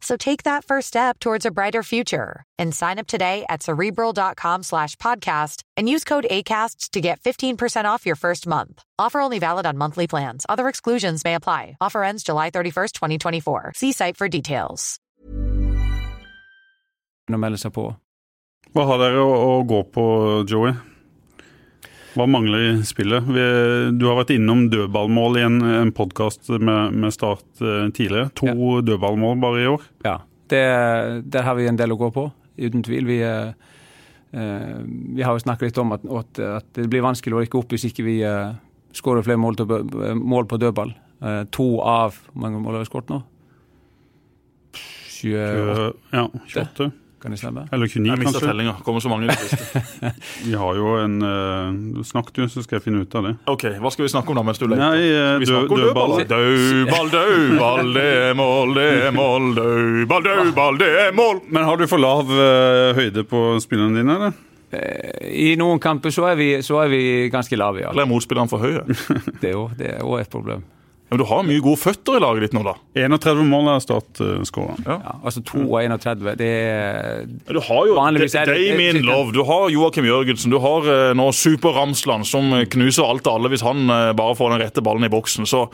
[0.00, 4.62] So take that first step towards a brighter future and sign up today at cerebral.com
[4.62, 8.82] slash podcast and use code ACasts to get 15% off your first month.
[8.98, 10.44] Offer only valid on monthly plans.
[10.48, 11.76] Other exclusions may apply.
[11.80, 13.72] Offer ends July 31st, 2024.
[13.74, 14.98] See site for details.
[17.26, 17.88] Å melde seg på.
[18.70, 20.04] Hva har dere å, å gå på,
[20.46, 20.76] Joey?
[22.16, 23.26] Hva mangler i spillet?
[23.28, 23.42] Vi,
[24.00, 28.30] du har vært innom dødballmål i en, en podkast med, med, Start eh, tidligere.
[28.40, 28.80] To ja.
[28.88, 29.84] dødballmål bare i år.
[30.06, 30.14] Ja,
[30.48, 30.62] det,
[31.28, 32.24] der har vi en del å gå på,
[32.56, 33.04] uten tvil.
[33.10, 33.52] Vi, eh,
[34.32, 37.60] eh vi har jo snakket litt om at, at, at, det blir vanskelig å rykke
[37.60, 38.56] opp hvis ikke vi eh,
[38.96, 39.76] skårer flere mål, til,
[40.16, 40.96] mål på dødball.
[41.20, 43.20] Eh, to av Hvor mange mål har vi skåret nå?
[45.20, 45.90] 28?
[46.16, 46.92] Ja, 28.
[47.22, 47.62] Kan det stemme?
[47.72, 48.40] Eller 29, jeg kanskje.
[48.44, 48.72] tellinga.
[48.84, 49.80] Kommer så mange i det siste.
[50.44, 53.32] vi har jo en uh, Snakk du, så skal jeg finne ut av det.
[53.48, 54.82] Ok, Hva skal vi snakke om da mens du leter?
[54.82, 56.14] Nei, uh, om dødball.
[56.28, 59.48] Dødball, dødball, det er mål, det er mål.
[59.56, 61.40] Dødball, dødball, det er mål.
[61.48, 64.42] Men har du for lav uh, høyde på spillerne dine, eller?
[64.76, 67.02] I noen kamper så er vi, så er vi
[67.32, 67.94] ganske lave, ja.
[67.94, 68.84] Eller er motspillerne for høye?
[69.42, 70.66] det er òg et problem.
[71.06, 72.72] Men du har mye gode føtter i laget ditt nå, da?
[72.98, 74.80] 31 mål er startskåren.
[74.82, 74.96] Ja.
[75.04, 80.08] ja, altså 2 og 31, det er Du har jo Damien Love, du har Joakim
[80.08, 84.10] Jørgensen, du har uh, nå Super Ramsland som knuser alt og alle hvis han uh,
[84.18, 85.46] bare får den rette ballen i boksen.
[85.46, 85.68] Så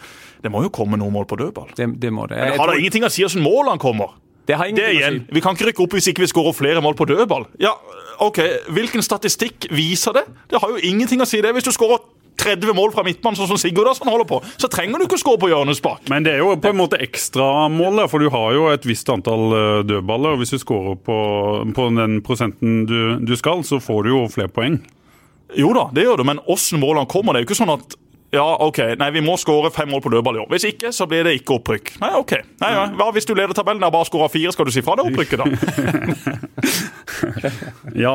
[0.45, 1.73] det må jo komme noen mål på dødball.
[1.79, 2.37] Det, det må det.
[2.37, 4.13] Men det har da ingenting å si hvordan mål han kommer.
[4.47, 5.23] Det har det igjen.
[5.23, 5.35] Si.
[5.37, 7.47] Vi kan ikke rykke opp hvis ikke vi skårer flere mål på dødball.
[7.63, 7.73] Ja,
[8.21, 8.43] ok,
[8.75, 10.27] Hvilken statistikk viser det?
[10.51, 11.55] Det har jo ingenting å si det.
[11.55, 12.03] Hvis du skårer
[12.43, 15.43] 30 mål fra midtmann, sånn som Sigurdarsson holder på, så trenger du ikke å skåre
[15.43, 16.09] på hjørnespark.
[16.13, 19.57] Men det er jo på en måte ekstramålet, for du har jo et visst antall
[19.57, 20.37] eh, dødballer.
[20.37, 21.19] og Hvis du skårer på,
[21.77, 24.81] på, den prosenten du, du, skal, så får du jo flere poeng.
[25.59, 27.99] Jo da, det gjør du, men åssen målene kommer, det er jo ikke sånn at
[28.33, 30.49] ja, OK, nei, vi må skåre fem mål på dødball i år.
[30.55, 31.91] Hvis ikke, så blir det ikke opprykk.
[32.01, 32.33] Nei, OK.
[32.63, 32.87] Nei, ja.
[32.97, 35.43] Hva hvis du leder tabellen og bare skårer fire, skal du si fra det opprykket,
[35.43, 35.45] da?
[38.05, 38.15] ja.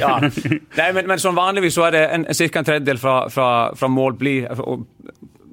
[0.00, 0.14] ja.
[0.22, 2.48] Nei, men, men som vanligvis så er det ca.
[2.62, 4.48] en tredjedel fra, fra, fra mål blir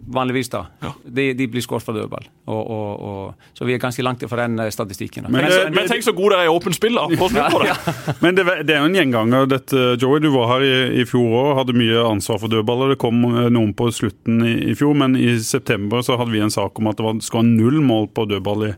[0.09, 0.65] vanligvis, da.
[0.81, 0.91] Ja.
[1.03, 2.25] De, de, blir skåret fra dødball.
[2.49, 5.27] Og, og, og, så vi er ganske langt fra den eh, statistikken.
[5.29, 7.05] Men, men, det, men tenk så god dere er i åpent spill, da!
[7.37, 7.75] Ja, ja.
[8.23, 10.23] men det, det, er jo en gjenganger, dette, Joey.
[10.23, 12.95] Du var her i, i fjor òg, hadde mye ansvar for dødballer.
[12.95, 16.43] Det kom eh, noen på slutten i, i, fjor, men i september så hadde vi
[16.43, 18.73] en sak om at det var, skulle være null mål på dødball i,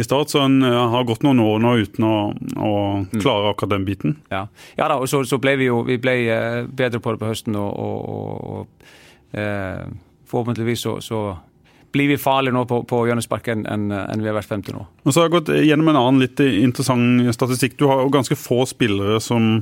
[0.00, 0.34] i start.
[0.34, 2.16] Så en uh, har gått noen år nå uten å,
[2.60, 3.20] å mm.
[3.20, 4.18] klare akkurat den biten.
[4.34, 4.46] Ja,
[4.78, 7.30] ja da, og så, så, ble vi jo vi ble, uh, bedre på det på
[7.32, 7.56] høsten.
[7.56, 9.86] og, og, og uh,
[10.34, 11.24] forhåpentligvis så, så
[11.94, 14.74] blir vi farlige nå på, på hjørnespark enn en, en vi har vært frem til
[14.74, 14.82] nå.
[15.06, 17.76] Og så har jeg gått gjennom en annen litt interessant statistikk.
[17.78, 19.60] Du har jo ganske få spillere som,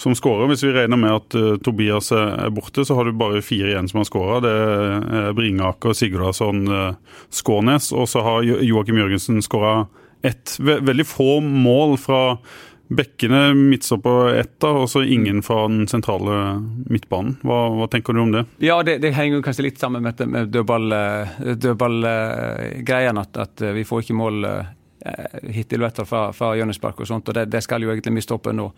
[0.00, 0.48] som skårer.
[0.48, 3.90] Hvis vi regner med at uh, Tobias er borte, så har du bare fire igjen
[3.90, 4.40] som har skåra.
[4.46, 9.82] Det er Bringaker, Sigurdarsson, uh, Skånes, og så har Joakim Jørgensen skåra
[10.24, 10.56] ett.
[10.64, 12.22] Veldig få mål fra
[12.88, 17.38] Bekkene midtstopper ett, da, og så ingen fra den sentrale midtbanen.
[17.46, 18.44] Hva, hva tenker du om det?
[18.64, 21.58] Ja, Det, det henger kanskje litt sammen med, med dødballgreien.
[21.64, 22.08] Dødball,
[23.24, 24.48] at, at, vi får ikke mål
[25.52, 27.28] hittil fra, fra hjørnespark og sånt.
[27.28, 28.70] og det, det, skal jo egentlig midtstoppe nå.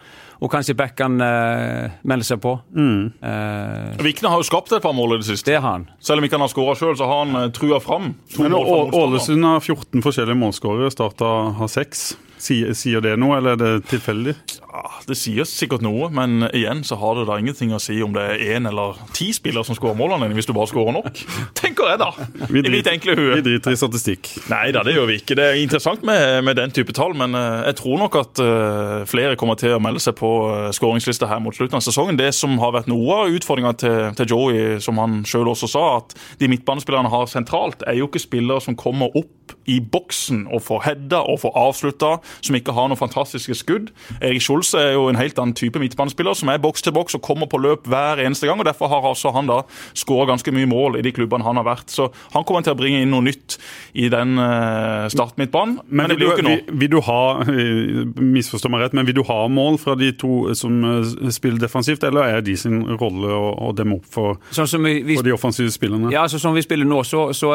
[0.42, 2.56] Og kanskje Bekkan eh, melder seg på.
[2.74, 3.12] Mm.
[3.22, 5.52] Eh, Vikne har jo skapt et par mål i det siste.
[5.52, 5.88] Det har han.
[6.02, 8.14] Selv om ikke han har skåra sjøl, så har han trua fram.
[8.42, 12.14] Men Ålesund har 14 forskjellige målskårere, Starta har seks.
[12.36, 14.34] Sier, sier, det noe, eller er det tilfeldig?
[14.66, 18.12] Ja, Det sier sikkert noe, men igjen så har det da ingenting å si om
[18.12, 21.22] det er én eller ti spillere som skårer målene dine, hvis du bare skårer nok.
[21.60, 22.10] Tenker jeg, da.
[22.52, 24.28] Vi driter, vi driter i statistikk.
[24.52, 25.38] Nei da, det gjør vi ikke.
[25.38, 29.06] Det er interessant med, med den type tall, men uh, jeg tror nok at uh,
[29.08, 32.20] flere kommer til å melde seg på uh, skåringslista her mot slutten av sesongen.
[32.20, 35.86] Det som har vært noe av utfordringa til, til, Joey, som han sjøl også sa,
[36.02, 40.62] at de midtbanespillerne har sentralt, er jo ikke spillere som kommer opp i boksen og
[40.66, 43.90] får heada og får avslutta, som ikke har noen fantastiske skudd.
[44.20, 47.24] Erik Scholz er jo en helt annen type midtbanespiller, som er boks til boks og
[47.24, 48.60] kommer på løp hver eneste gang.
[48.60, 49.62] og Derfor har altså han da
[49.96, 51.90] skåra ganske mye mål i de klubbene han har vært.
[51.92, 53.58] Så han kommer til å bringe inn noe nytt
[53.96, 55.80] i den uh, startmidtbanen.
[55.86, 56.54] Men, men det blir jo ikke nå.
[56.56, 58.02] Vil, vil, du ha eh,
[58.36, 62.04] misforstå meg rett, men vil du ha mål fra de to som uh, spiller defensivt,
[62.06, 65.72] eller er de sin rolle å, demme opp for, sånn vi, vi, for de offensive
[65.74, 66.12] spillerne?
[66.14, 67.52] Ja, altså Som vi spiller nå, så, så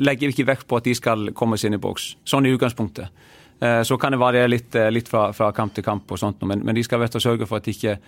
[0.00, 2.14] legger vi ikke vekt på at de skal komme seg inn i boks.
[2.28, 3.10] Sånn i utgangspunktet.
[3.60, 6.40] Eh, så kan det variere litt, eh, litt fra, fra, kamp til kamp, og sånt,
[6.48, 7.98] men, men de skal vet sørge for at ikke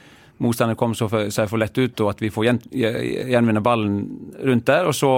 [0.42, 3.98] motstanderen kommer seg for lett ut, og at vi får gjen, gjenvinne ballen
[4.40, 4.88] rundt der.
[4.88, 5.12] Og så,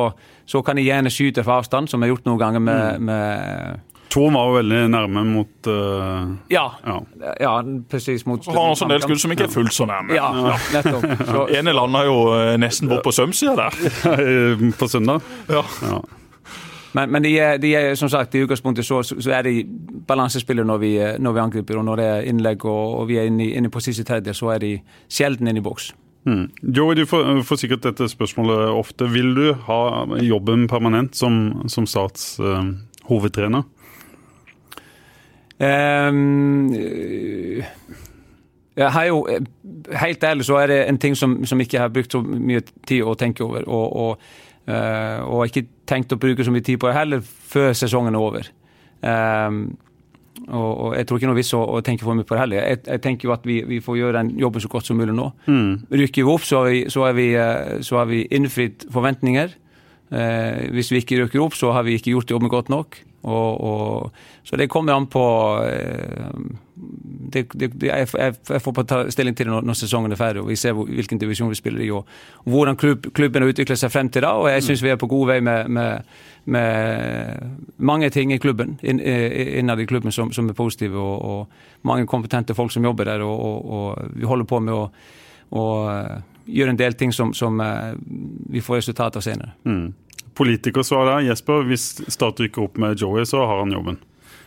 [0.45, 3.05] så, kan de gjerne skyte fra avstand, som vi har gjort noen ganger med, mm.
[3.13, 6.99] med Thon var jo veldig nærme mot uh, ja, ja.
[7.41, 7.55] ja,
[7.91, 8.23] presis.
[8.29, 10.15] Mot, så har han også en del skudd som ikke er fullt så nærme.
[10.15, 10.59] Ja, ja.
[10.77, 11.25] nettopp.
[11.31, 12.19] Så, ene landa jo
[12.63, 13.81] nesten bort på sømsida der.
[14.83, 15.25] på søndag?
[15.51, 15.65] Ja.
[15.83, 15.99] ja.
[16.95, 19.65] Men, men de, er, de, er, som sagt, i utgangspunktet så, så er de
[20.07, 21.79] balansespillere når vi, når vi angriper.
[21.81, 24.55] Og når det er innlegg og, og vi er inne, inne på siste tredje, så
[24.55, 24.73] er de
[25.11, 25.91] sjelden inne i boks.
[26.25, 26.47] Mm.
[26.77, 29.11] Joey, du får, får, sikkert dette spørsmålet ofte.
[29.13, 29.81] Vil du ha
[30.23, 32.63] jobben permanent som, som Starts uh,
[33.11, 33.67] hovedtrener?
[35.61, 36.71] Um,
[38.77, 39.41] Jeg har jo, eh,
[40.01, 42.61] Helt ærlig så er det en ting som, som ikke jeg har brukt så mye
[42.87, 43.69] tid å tenke over.
[43.69, 44.19] Og, og,
[44.69, 48.29] uh, og ikke tenkt å bruke så mye tid på det heller før sesongen er
[48.29, 48.53] over.
[49.05, 49.65] Um,
[50.49, 52.65] og, og, Jeg tror ikke noe vits å, å tenke for mye på det heller.
[52.73, 55.15] Jeg, jeg tenker jo at vi, vi, får gjøre den jobben så godt som mulig
[55.15, 55.29] nå.
[55.47, 55.85] Mm.
[55.95, 57.29] Rykker vi opp, så har vi, så har vi,
[57.87, 59.55] så har vi innfridd forventninger.
[60.15, 62.99] Eh, hvis vi ikke rykker opp, så har vi ikke gjort jobben godt nok.
[63.25, 64.13] Og, og,
[64.45, 65.25] så det kommer an på
[65.65, 66.35] eh,
[66.75, 70.49] det, det, jeg, jeg, får ta stilling til det når, når, sesongen er ferdig og
[70.51, 71.91] vi ser hvilken divisjon vi spiller i.
[71.95, 72.09] og,
[72.43, 74.33] og hvordan klubb, klubben har utviklet seg frem til da.
[74.41, 78.79] og Jeg syns vi er på god vei med, med, med mange ting i klubben,
[78.83, 80.99] innad i klubben som, som er positive.
[80.99, 83.23] Og, og, mange kompetente folk som jobber der.
[83.23, 84.87] Og, vi holder på med å,
[85.55, 86.23] og eh,
[86.57, 87.93] gjøre en del ting som, som eh,
[88.51, 89.55] vi får resultat av senere.
[89.69, 89.93] Mm
[90.35, 91.29] Politikersvaret der.
[91.29, 94.01] Jesper, hvis Start rykker opp med Joey, så har han jobben.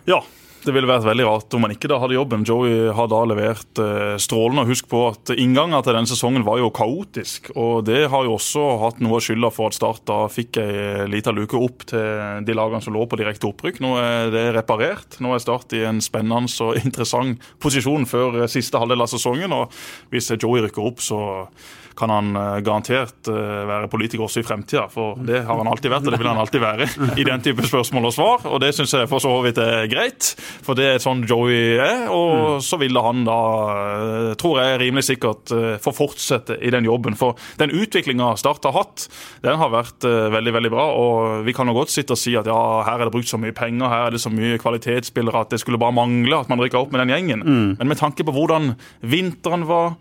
[0.08, 0.20] Ja,
[0.68, 2.44] det ville vært veldig rart om han ikke da hadde jobben.
[2.48, 4.68] Joey har da levert eh, strålende.
[4.70, 7.52] Husk på at inngangen til denne sesongen var jo kaotisk.
[7.56, 11.08] og Det har jo også hatt noe av skylda for at Start da fikk ei
[11.12, 13.82] lita luke opp til de lagene som lå på direkte opprykk.
[13.84, 15.20] Nå er det reparert.
[15.24, 19.56] Nå er Start i en spennende og interessant posisjon før siste halvdel av sesongen.
[19.56, 19.74] og
[20.14, 21.20] Hvis Joey rykker opp, så
[21.98, 24.86] kan han eh, garantert eh, være politiker også i fremtida.
[24.92, 27.66] For det har han alltid vært, og det vil han alltid være i den type
[27.66, 28.46] spørsmål og svar.
[28.52, 30.32] Og det syns jeg for så vidt er greit,
[30.66, 32.06] for det er sånn Joey er.
[32.14, 33.40] Og så ville han da,
[33.98, 37.18] eh, tror jeg rimelig sikkert, få fortsette i den jobben.
[37.18, 39.08] For den utviklinga Start har hatt,
[39.42, 40.86] den har vært veldig, veldig bra.
[41.00, 43.40] Og vi kan jo godt sitte og si at ja, her er det brukt så
[43.42, 46.62] mye penger, her er det så mye kvalitetsspillere at det skulle bare mangle at man
[46.62, 47.44] rykker opp med den gjengen.
[47.44, 47.68] Mm.
[47.80, 49.98] Men med tanke på hvordan vinteren var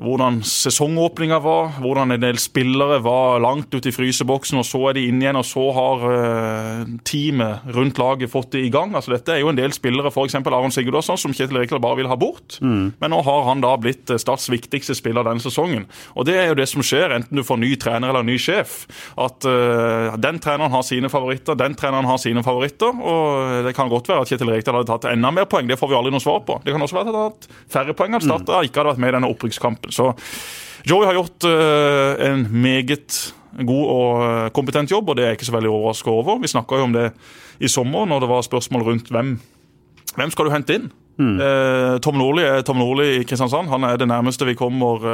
[0.00, 4.96] hvordan sesongåpninga var, hvordan en del spillere var langt ute i fryseboksen, og så er
[4.96, 8.94] de inne igjen, og så har uh, teamet rundt laget fått det i gang.
[8.96, 10.38] Altså Dette er jo en del spillere, f.eks.
[10.40, 12.58] Aron Sigurdasson, som Kjetil Rekdal bare vil ha bort.
[12.64, 12.92] Mm.
[13.00, 15.86] Men nå har han da blitt eh, Starts viktigste spiller denne sesongen.
[16.18, 18.82] Og det er jo det som skjer, enten du får ny trener eller ny sjef.
[19.20, 22.96] At uh, den treneren har sine favoritter, den treneren har sine favoritter.
[23.00, 25.92] Og det kan godt være at Kjetil Rekdal hadde tatt enda mer poeng, det får
[25.92, 26.60] vi aldri noe svar på.
[26.64, 28.68] Det kan også være at han hadde hatt færre poeng at Start mm.
[28.68, 29.89] ikke hadde vært med i denne opprykkskampen.
[29.90, 30.12] Så
[30.88, 33.34] Joey har gjort uh, en meget
[33.66, 36.38] god og eh, kompetent jobb, og det er jeg ikke så veldig overraska over.
[36.38, 37.08] Vi snakka jo om det
[37.60, 39.32] i sommer, når det var spørsmål rundt hvem,
[40.14, 40.86] hvem skal du hente inn.
[41.20, 41.34] Mm.
[41.42, 43.68] Uh, Tom Nordli er Tom Nordli i Kristiansand.
[43.68, 45.04] Han er det nærmeste vi kommer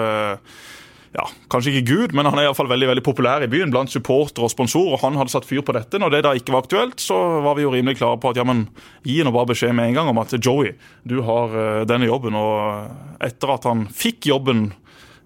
[1.16, 3.92] ja, kanskje ikke Gud, men han er i fall veldig veldig populær i byen blant
[3.92, 4.98] supportere og sponsorer.
[5.00, 6.00] Han hadde satt fyr på dette.
[6.02, 8.44] Når det da ikke var aktuelt, så var vi jo rimelig klare på at ja,
[8.44, 8.66] men
[9.06, 10.74] gi nå bare beskjed med en gang om at Joey,
[11.08, 12.36] du har uh, denne jobben.
[12.36, 14.68] Og etter at han fikk jobben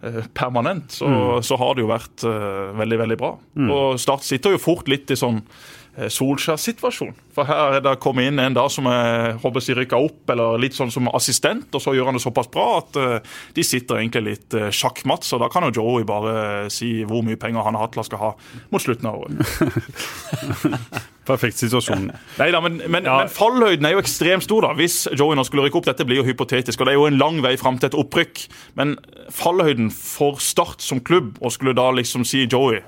[0.04, 1.42] uh, permanent, så, mm.
[1.48, 3.34] så, har det jo vært uh, veldig, veldig bra.
[3.58, 3.74] Mm.
[3.74, 5.42] Og Start sitter jo fort litt i sånn
[6.00, 7.16] Solskjær-situasjon.
[7.40, 10.60] For her er det kommet inn en da som er håper de rykka opp, eller
[10.60, 14.02] litt sånn som assistent, og så gjør han det såpass bra at uh, de sitter
[14.02, 15.24] egentlig litt uh, sjakkmatt.
[15.24, 18.20] Så da kan jo Joey bare si hvor mye penger han har til å skal
[18.20, 18.30] ha
[18.68, 19.40] mot slutten av året.
[21.30, 22.10] Perfekt situasjon.
[22.40, 23.20] Nei da, men, men, ja.
[23.22, 25.88] men, fallhøyden er jo ekstremt stor da, hvis Joey nå skulle rykke opp.
[25.88, 28.44] Dette blir jo hypotetisk, og det er jo en lang vei fram til et opprykk.
[28.76, 28.98] Men
[29.32, 32.82] fallhøyden for Start som klubb, og skulle da liksom si Joey,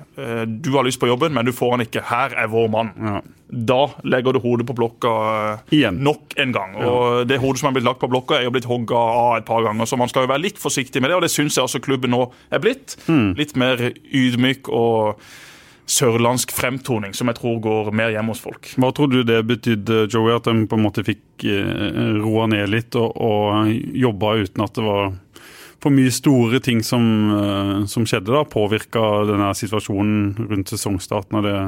[0.45, 2.03] du har lyst på jobben, men du får han ikke.
[2.11, 2.93] Her er vår mann.
[2.99, 5.13] Ja da legger du hodet på blokka
[5.53, 6.01] eh, Igjen.
[6.01, 6.75] nok en gang.
[6.81, 9.49] Og Det hodet som er blitt lagt på blokka, er jo blitt hogga av et
[9.49, 9.89] par ganger.
[9.89, 12.15] Så man skal jo være litt forsiktig med det, og det syns jeg også klubben
[12.17, 12.97] nå er blitt.
[13.07, 13.35] Mm.
[13.37, 15.21] Litt mer ydmyk og
[15.93, 18.71] sørlandsk fremtoning, som jeg tror går mer hjemme hos folk.
[18.81, 22.73] Hva tror du det betydde, Joey, at de på en måte fikk eh, roa ned
[22.73, 23.69] litt og, og
[24.01, 25.13] jobba uten at det var
[25.83, 27.05] for mye store ting som,
[27.37, 31.59] eh, som skjedde, da, påvirka denne situasjonen rundt sesongstarten av det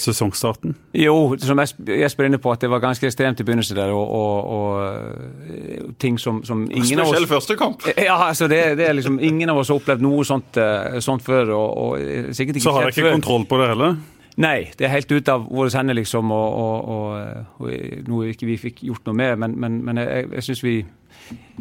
[0.00, 0.74] sesongstarten?
[0.94, 3.92] Jo, som Jesper er inne på, at det var ganske ekstremt i begynnelsen der.
[3.94, 7.86] Og, og, og eh, ting som, som ingen av oss Spesiell første kamp.
[8.08, 11.24] Ja, altså det, det, er liksom Ingen av oss har opplevd noe sånt, eh, sånt
[11.26, 11.54] før.
[11.56, 13.16] Og, og eh, sikkert ikke Så har dere ikke før.
[13.18, 13.96] kontroll på det heller?
[14.36, 16.30] Nei, det er helt ute av våre hender, liksom.
[16.36, 17.70] Og, og,
[18.04, 19.38] noe ikke vi fikk gjort noe med.
[19.40, 20.76] Men, men, men jeg, jeg syns vi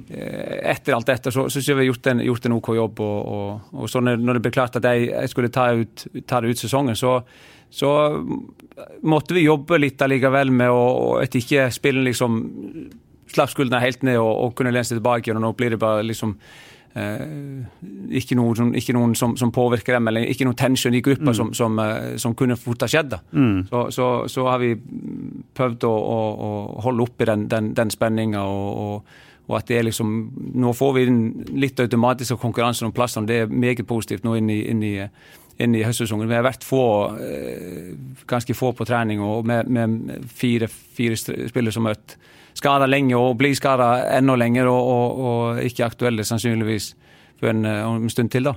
[0.05, 3.01] etter alt dette så syns jeg vi har gjort en, gjort en OK jobb.
[3.01, 6.41] Og, og så når, når, det ble klart at jeg, jeg skulle ta, ut, ta
[6.43, 7.17] det ut sesongen, så
[7.69, 7.89] så
[9.03, 10.85] måtte vi jobbe litt allikevel med å,
[11.21, 12.39] at ikke spille liksom
[13.35, 15.33] slapp skuldrene helt ned og, og kunne lene seg tilbake.
[15.33, 16.35] og Nå blir det bare liksom
[16.95, 17.25] eh,
[18.19, 21.37] ikke noen, ikke noen som, som, påvirker dem, eller ikke noen tension i gruppa mm.
[21.37, 23.17] som, som, eh, som, kunne fort ha skjedd.
[23.31, 23.67] Mm.
[23.69, 24.73] Så, så, så, har vi
[25.55, 28.43] prøvd å, å, å holde oppe den, den, den spenninga.
[28.43, 30.13] Og, og, og, at det er liksom
[30.57, 31.07] Nå får vi
[31.61, 33.29] litt automatisk konkurranse om plassene.
[33.29, 34.95] Det er meget positivt nå inn i, inn i
[35.61, 36.27] inn i høstsesongen.
[36.27, 36.83] Vi har vært få,
[37.21, 37.93] eh,
[38.27, 42.17] ganske få på trening og med, med fire, fire spillere som vært
[42.55, 46.93] skada lenge og blir skada enda lenger og, og, og, ikke aktuelle sannsynligvis
[47.39, 48.47] for en, en stund til.
[48.51, 48.55] da.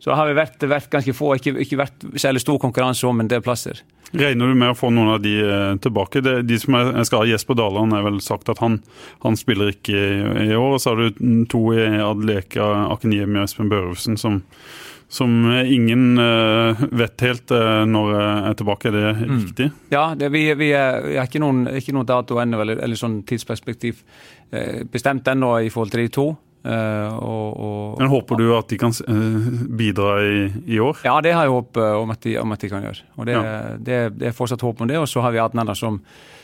[0.00, 3.28] Så har vi vært, vært ganske få, ikke, ikke vært særlig stor konkurranse om en
[3.30, 3.82] del plasser.
[4.12, 6.22] Regner du med å få noen av de eh, tilbake?
[6.24, 8.80] De, de som er ha Jesper Daland har vel sagt at han,
[9.22, 10.14] han spiller ikke i,
[10.48, 10.74] i år.
[10.74, 14.40] Og så har du to i Adeleka Akiniemi og Espen Børufsen som,
[15.06, 18.90] som ingen uh, vet helt uh, når er tilbake.
[18.90, 19.38] Er det mm.
[19.38, 19.70] riktig?
[19.94, 22.98] Ja, det, vi, vi, er, vi, har ikke noen, ikke noen dato ennå, eller, eller,
[22.98, 24.02] sånn tidsperspektiv
[24.90, 26.30] bestemt ennå i forhold til de to.
[26.60, 29.46] Uh, og, og, Men Håper du at de kan uh,
[29.78, 30.98] bidra i, i, år?
[31.06, 33.06] Ja, det har jeg håp uh, om, at de, om at de kan gjøre.
[33.16, 33.54] Og Det, ja.
[33.78, 34.98] det, det er fortsatt håp om det.
[35.00, 35.96] Og så har vi Adnan som,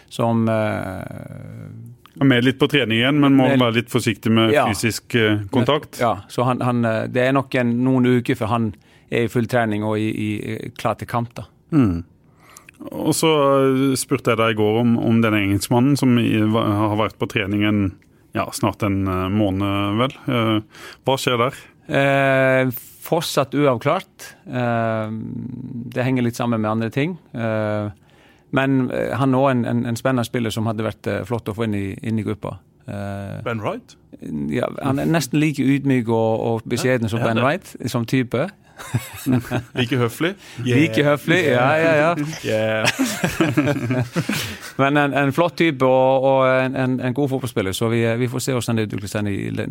[0.09, 4.65] som er med litt på trening igjen, men må med, være litt forsiktig med ja,
[4.71, 5.19] fysisk
[5.53, 6.01] kontakt?
[6.01, 6.81] Ja, så han, han,
[7.13, 8.71] det er nok en, noen uker før han
[9.13, 11.35] er i full trening og i, i, klar til kamp.
[11.37, 11.45] da.
[11.77, 12.07] Mm.
[12.89, 13.29] Og så
[14.01, 17.85] spurte jeg deg i går om, om denne engelskmannen som har vært på trening en
[18.37, 20.15] ja, snart en eh, måned, vel.
[20.29, 21.63] Eh, hva skjer der?
[21.87, 22.75] Eh,
[23.07, 24.33] fortsatt uavklart.
[24.47, 25.15] Eh,
[25.95, 27.17] det henger litt sammen med andre ting.
[27.33, 27.89] Eh,
[28.57, 31.57] men eh, han er òg en, en, en, spennende spiller som hadde vært flott å
[31.57, 32.59] få inn i, inn i gruppa.
[32.87, 33.97] ben Wright?
[34.53, 38.47] Ja, han er nesten like ydmyk og, og beskjeden som Ben Wright som type.
[39.79, 40.35] Like høflig?
[40.61, 40.81] Yeah.
[40.81, 42.11] Like høflig, ja, ja, ja.
[42.45, 42.87] Yeah.
[44.81, 48.41] Men en, en, flott type og, og en, en, god fotballspiller, så vi, vi, får
[48.45, 49.21] se hvordan det utvikler seg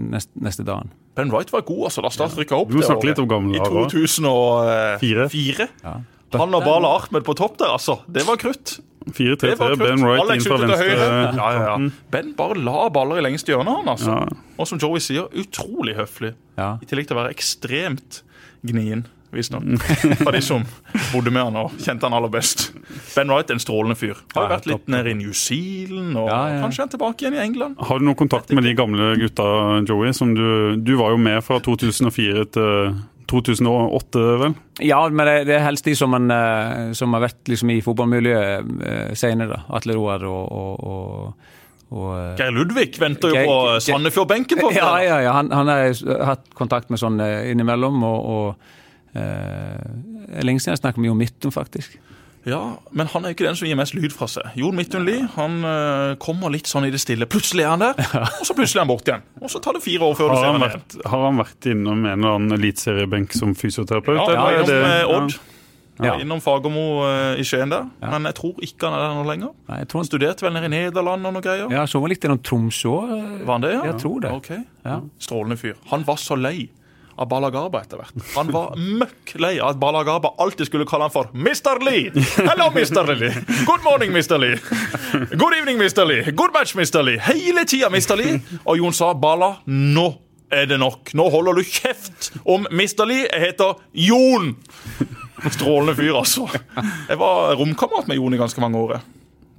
[0.01, 0.87] neste, neste dagen.
[1.15, 3.61] Ben Wright var god, altså, da Start rykka opp du det litt om gamle, i
[3.61, 5.69] 2004.
[5.85, 5.95] Ja.
[6.35, 7.93] Han og Bala Ahmed på topp der, altså.
[8.11, 8.79] Det var krutt.
[9.05, 10.95] 4-3-3, Ben Wright inn fra venstre.
[10.97, 11.75] Ja, ja, ja.
[12.11, 14.17] Ben bare la baller i lengste hjørne, han altså.
[14.57, 16.33] Og som Joey sier, utrolig høflig.
[16.57, 18.23] I tillegg til å være ekstremt
[18.67, 19.05] gnien,
[19.35, 19.63] visstnok.
[20.21, 20.65] Fra de som
[21.11, 22.69] bodde med han og kjente han aller best.
[23.15, 24.19] Ben Wright en strålende fyr.
[24.35, 26.61] Har jo vært litt nede i New Zealand, og ja, ja.
[26.63, 27.81] kanskje han tilbake igjen i England.
[27.89, 29.49] Har du noen kontakt med de gamle gutta,
[29.87, 30.13] Joey?
[30.15, 30.47] Som du,
[30.79, 32.95] du var jo med fra 2004 til
[33.31, 34.55] 2008, vel?
[34.85, 37.81] Ja, men det, det er helst de som, man, eh, som har vært liksom, i
[37.85, 39.63] fotballmiljøet uh, senere.
[39.73, 41.53] Atle Roar og, og, og
[41.93, 44.63] og, Geir Ludvig venter jo på Sandefjord-benken.
[44.75, 45.35] Ja, ja, ja.
[45.37, 48.01] Han, han, har hatt kontakt med sånn eh, innimellom.
[48.07, 51.99] og, og eh, Lenge siden jeg snakket med Jon Midtum, faktisk.
[52.45, 52.59] Ja,
[52.93, 54.51] men han er ikke den som gir mest lyd fra seg.
[54.59, 57.25] Jon Midtun Lie han eh, kommer litt sånn i det stille.
[57.29, 57.97] Plutselig er han der,
[58.39, 59.25] og så plutselig er han borte igjen.
[59.41, 60.85] Og så tar det fire år før har du ser ham igjen.
[61.09, 64.21] Har han vært innom en eller annen eliteseriebenk som fysioterapeut?
[64.21, 65.37] Ja, ja, ja, med Odd.
[65.37, 65.54] Ja.
[66.03, 67.87] Innom Fagermo uh, i Skien der.
[68.01, 68.11] Ja.
[68.15, 69.53] Men jeg tror ikke han er der nå lenger.
[69.69, 71.69] Nei, jeg tror han studerte vel nede i Nederland og noe greier.
[71.71, 72.95] Ja, så var litt innom Tromsø.
[73.45, 73.83] Var han det, ja?
[73.91, 74.33] Jeg tror det.
[74.35, 74.51] Ok,
[74.83, 74.97] ja.
[75.23, 75.77] Strålende fyr.
[75.93, 76.57] Han var så lei
[77.15, 78.25] av Balagaba etter hvert.
[78.35, 81.79] Han var møkk lei av at Balagaba alltid skulle kalle han for Mr.
[81.85, 82.11] Lee!
[82.49, 83.07] Hello, Mr.
[83.15, 83.31] Lee!
[83.63, 84.37] Good morning, Mr.
[84.41, 84.59] Lee!
[85.31, 86.03] Good evening, Mr.
[86.07, 86.35] Lee!
[86.35, 87.03] Good match, Mr.
[87.07, 87.21] Lee!
[87.23, 88.17] Hele tida, Mr.
[88.19, 88.41] Lee!
[88.65, 90.09] Og Jon sa Bala, nå
[90.55, 91.11] er det nok.
[91.17, 93.05] Nå holder du kjeft om Mr.
[93.09, 93.27] Lee.
[93.27, 94.55] Jeg heter Jon!
[95.45, 96.47] Strålende fyr, altså.
[97.09, 99.03] Jeg var romkamerat med Jon i ganske mange år.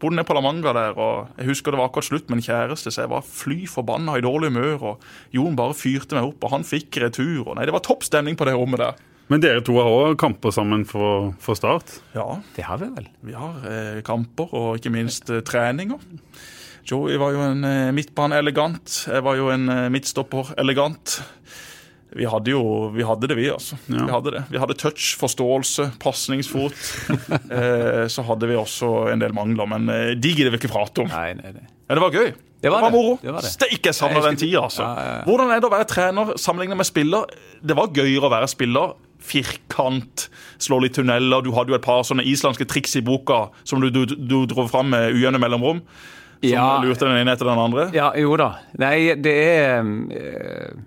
[0.01, 2.45] Bodde nede på La Manga der, og jeg husker det var akkurat slutt med en
[2.45, 4.91] kjæreste, så jeg var fly forbanna i dårlig humør.
[4.91, 7.47] og Jon bare fyrte meg opp, og han fikk retur.
[7.47, 8.99] og nei, Det var topp stemning på det rommet der.
[9.33, 11.97] Men dere to har òg kamper sammen for, for, Start?
[12.15, 12.29] Ja.
[12.55, 13.09] Det har vi vel.
[13.27, 15.99] Vi har eh, kamper, og ikke minst eh, treninger.
[16.87, 17.97] Joey var jo en midtbaneelegant.
[17.97, 18.97] midtbane elegant.
[19.11, 21.19] Jeg var jo en eh, midtstopper elegant.
[22.17, 22.63] Vi hadde jo
[22.95, 23.49] vi hadde det, vi.
[23.51, 23.77] altså.
[23.91, 24.07] Ja.
[24.07, 24.43] Vi hadde det.
[24.51, 26.79] Vi hadde touch, forståelse, pasningsfot.
[27.59, 31.05] eh, så hadde vi også en del mangler, men eh, de gidder vi ikke prate
[31.05, 31.11] om.
[31.13, 31.67] Nei, nei, nei.
[31.87, 32.31] Men det var gøy.
[32.57, 33.19] Det var, det var moro.
[33.21, 33.53] Det var det.
[33.53, 34.87] Steik, jeg savner den tida, altså.
[34.87, 37.37] Ja, ja, Hvordan er det å være trener sammenlignet med spiller?
[37.61, 38.97] Det var gøyere å være spiller.
[39.27, 40.29] Firkant,
[40.63, 41.45] slå litt tunneler.
[41.45, 44.65] Du hadde jo et par sånne islandske triks i boka som du, du, du dro
[44.71, 45.83] fram med ujevne mellomrom.
[46.41, 46.67] Som ja.
[46.85, 47.89] lurte den ene etter den andre.
[47.97, 48.53] Ja, jo da.
[48.83, 50.85] Nei, det er øh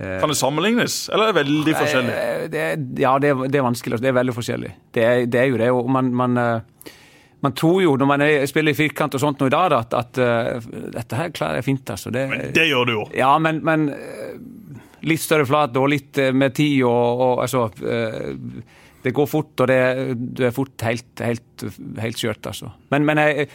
[0.00, 2.12] kan det sammenlignes, eller er det veldig forskjellig?
[2.52, 2.60] Det,
[3.02, 3.98] ja, det er, det er, vanskelig.
[4.00, 4.70] Det er veldig forskjellig.
[4.96, 5.66] Det er, det er jo det.
[5.76, 6.94] Og man, man, eh,
[7.44, 10.20] man, tror jo, når man spiller i firkant og sånt nå i dag, at, at
[10.24, 11.92] uh, dette her klarer jeg fint.
[11.92, 12.12] Altså.
[12.16, 13.02] Det, men det gjør du jo.
[13.18, 14.38] Ja, men, men eh,
[15.04, 17.66] litt større flate og litt med tid og, og altså
[19.00, 19.82] Det går fort, og det,
[20.16, 21.68] du er fort helt, helt,
[22.00, 22.72] helt kjørt, altså.
[22.92, 23.50] Men, men jeg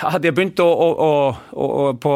[0.00, 2.14] hadde jeg begynt å, å, å, å, på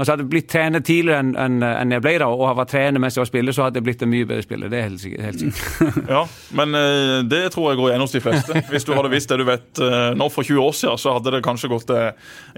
[0.00, 3.02] Altså Hadde jeg blitt trener tidligere enn en, en jeg ble da, og var trener
[3.02, 4.70] mens jeg var spiller, så hadde jeg blitt en mye bedre spiller.
[4.72, 5.26] Det er helt sikkert.
[5.28, 5.98] Helt sikkert.
[6.14, 6.22] Ja,
[6.56, 8.62] Men eh, det tror jeg går igjen hos de fleste.
[8.72, 11.34] Hvis du hadde visst det du vet eh, nå for 20 år siden, så hadde
[11.36, 12.08] det kanskje gått eh,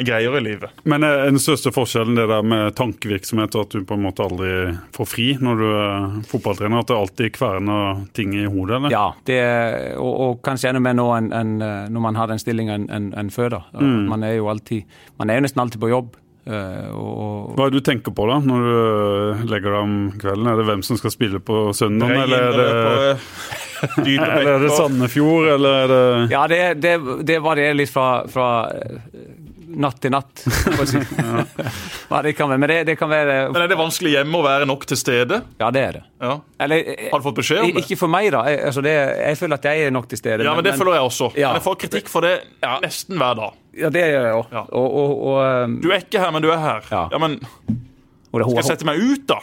[0.07, 0.71] greiere i livet.
[0.89, 4.53] Men er den største forskjellen det der med tankevirksomhet, at du på en måte aldri
[4.95, 6.85] får fri når du er fotballtrener?
[6.85, 8.79] At det alltid kverner ting i hodet?
[8.79, 8.95] eller?
[8.95, 12.41] Ja, det, er- og, og kanskje enda mer nå enn eh, når man har den
[12.41, 13.59] stillinga enn før.
[13.59, 13.63] da.
[13.83, 14.87] Man er jo alltid,
[15.19, 16.15] man er jo nesten alltid på jobb.
[16.47, 19.81] Eh, og, og Hva er det du tenker på da, når du øh, legger deg
[19.81, 20.51] om kvelden?
[20.53, 22.67] Er det hvem som skal spille på søndag, eller er det,
[24.07, 24.73] eller er det.
[24.77, 26.03] Sandefjord, eller er det
[26.35, 26.97] Ja, det, det,
[27.29, 28.99] det varierer litt fra, fra eh,
[29.73, 30.43] natt til natt.
[30.45, 31.01] for å si.
[32.13, 34.45] ja, det kan være, men det, det kan være Men er det vanskelig hjemme å
[34.45, 35.41] være nok til stede?
[35.63, 36.05] Ja, det er det.
[36.23, 36.37] Ja.
[36.67, 37.87] Eller, eh, Har du fått beskjed om det?
[37.87, 38.45] Ikke for meg, da.
[38.51, 40.47] Jeg, altså det, jeg føler at jeg er nok til stede.
[40.47, 41.33] Ja, men det føler jeg også.
[41.39, 41.53] Ja.
[41.53, 42.37] Men jeg får kritikk for det
[42.85, 43.59] nesten hver dag.
[43.79, 44.51] Ja, det gjør jeg òg.
[44.53, 44.67] Ja.
[44.77, 46.85] Og, og, og, um, Du er ikke her, men du er her.
[46.93, 47.07] Ja.
[47.13, 47.39] Ja, men
[48.33, 49.39] Skal jeg sette meg ut, da?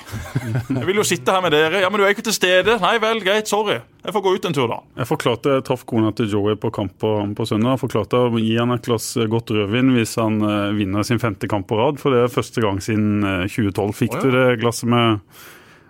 [0.79, 1.81] Jeg vil jo sitte her med dere.
[1.83, 2.77] Ja, men du er ikke til stede.
[2.81, 3.79] Nei vel, greit, sorry.
[4.01, 4.79] Jeg får gå ut en tur, da.
[4.97, 7.75] Jeg forklarte, jeg traff kona til Joey på kamp på, på søndag.
[7.75, 11.49] Jeg forklarte å gi han et glass godt rødvin hvis han uh, vinner sin femte
[11.49, 12.01] kamp på rad.
[12.01, 13.93] For det er første gang siden uh, 2012.
[14.01, 14.25] Fikk oh, ja.
[14.25, 15.21] du det glasset med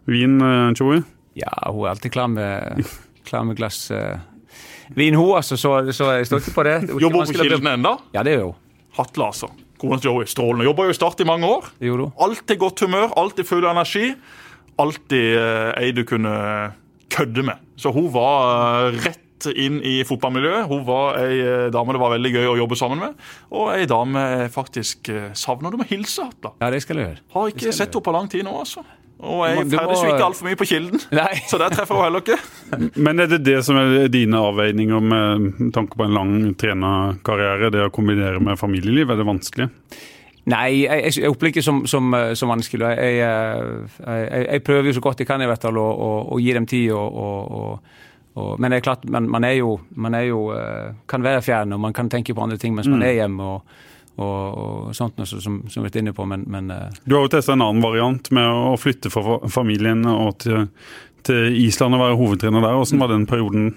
[0.09, 1.03] vin, uh, Joey?
[1.39, 2.83] Ja, hun er alltid klar med,
[3.29, 3.85] klar med glass
[4.95, 5.57] vin, hun, altså.
[5.59, 6.75] Så, så jeg står ikke på det.
[6.87, 7.95] det er Jobber hun på Kilden ennå?
[8.15, 8.59] Ja, det gjør hun.
[8.99, 9.51] Hatle, altså.
[9.79, 10.67] Kona til Joey, strålende.
[10.67, 11.71] Jobber jo i Start i mange år.
[12.19, 14.11] Alltid godt humør, alltid full av energi.
[14.79, 16.35] Alltid eh, ei du kunne
[17.11, 17.65] kødde med.
[17.79, 20.67] Så hun var eh, rett inn i fotballmiljøet.
[20.67, 23.27] Hun var ei eh, dame det var veldig gøy å jobbe sammen med.
[23.55, 25.71] Og ei dame jeg faktisk eh, savner.
[25.71, 26.53] Du må hilse Hatla.
[26.59, 27.23] Ja, det skal jeg gjøre.
[27.35, 28.83] Har ikke sett henne på lang tid nå, altså.
[29.19, 31.41] Og jeg ferdes jo ikke altfor mye på Kilden, Nei.
[31.49, 32.37] så der treffer hun heller ikke.
[33.05, 37.67] Men er det det som er dine avveininger med tanke på en lang trenerkarriere?
[37.73, 39.67] Det å kombinere med familieliv, er det vanskelig?
[40.49, 42.93] Nei, jeg, jeg- opplever ikke som, som, eh, som vanskelig.
[42.95, 46.09] Jeg, jeg, jeg, jeg prøver jo så godt jeg kan i hvert fall å, å,
[46.33, 46.87] å gi dem tid.
[46.95, 47.99] Og, og, og,
[48.39, 51.43] og, men det er klart, man, man, er jo, man er jo, eh, kan være
[51.45, 53.51] fjern og man kan tenke på andre ting mens man er hjemme.
[53.59, 53.77] og,
[54.19, 57.33] og, og sånt som, som vi vært inne på, men, men eh, Du har jo
[57.33, 60.67] testa en annen variant med å flytte fra familien og til,
[61.27, 62.79] til Island og være hovedtrener der.
[62.79, 63.69] Hvordan var den perioden?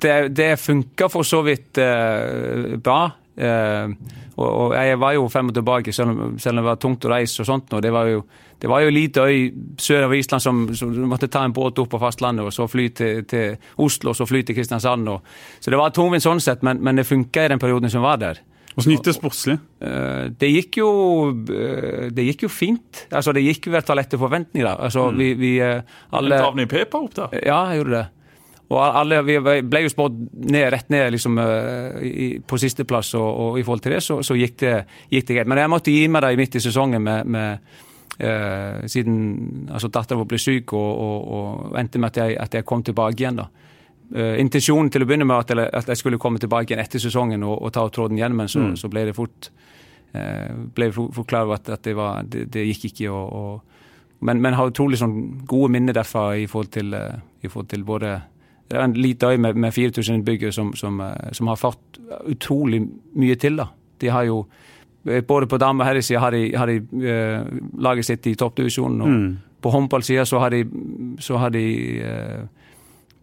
[0.00, 3.00] det, det funka for så vidt eh, bra.
[3.36, 3.94] Eh,
[4.38, 7.06] og, og jeg var jo frem og tilbake, selv om, selv om det var tungt
[7.06, 7.74] å reise og sånt.
[7.74, 8.22] Og det var jo
[8.58, 11.78] det var jo en liten øy sør av Island som, som måtte ta en båt
[11.78, 15.10] opp på fastlandet og så fly til, til Oslo og så fly til Kristiansand.
[15.12, 15.28] Og,
[15.62, 18.18] så det var tungvint sånn sett, men, men det funka i den perioden som var
[18.18, 18.40] der.
[18.78, 19.56] Hvordan gikk det sportslig?
[19.82, 20.90] Eh, det gikk jo
[21.50, 23.00] eh, Det gikk jo fint.
[23.10, 24.68] Altså, det gikk vel til fall etter forventninger.
[24.86, 25.82] Altså, vi, vi eh,
[26.14, 27.34] alle Havner i Pepa opp der.
[27.42, 28.06] ja, jeg gjorde det.
[28.68, 30.16] Og alle, Vi ble jo spådd
[30.52, 31.38] ned, rett ned liksom,
[32.04, 34.74] i, på sisteplass, og, og i forhold til det så, så gikk, det,
[35.08, 35.48] gikk det greit.
[35.48, 37.72] Men jeg måtte gi meg det midt i sesongen med, med
[38.20, 39.16] eh, siden
[39.72, 42.84] altså, datteren vår ble syk, og, og, og endte med at jeg, at jeg kom
[42.84, 43.40] tilbake igjen.
[43.40, 43.48] da.
[44.14, 47.42] Eh, intensjonen til å begynne med at at jeg skulle komme tilbake igjen etter sesongen
[47.44, 49.50] og, og ta opp tråden igjen, men så, så ble det fort
[50.16, 53.10] eh, ble fort fort klar over at, at det, var, det, det gikk ikke.
[53.12, 57.50] og, og men, men har utrolig sånn gode minner derfra i forhold til, eh, i
[57.52, 58.20] forhold til både
[58.68, 61.00] Det er en liten øy med, med 4000 innbyggere som, som,
[61.32, 62.82] som har fått utrolig
[63.16, 63.56] mye til.
[63.56, 63.68] da.
[64.00, 64.46] De har jo
[65.26, 67.46] Både på dame- og herresida har de, har de uh,
[67.80, 69.00] laget sitt i toppdivisjonen.
[69.00, 70.64] Og på håndballsida så har de,
[71.18, 71.64] så har de
[72.02, 72.42] eh,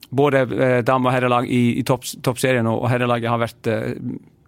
[0.10, 3.94] både eh, dame- og herrelag i, i topp, toppserien, og herrelaget har vært eh,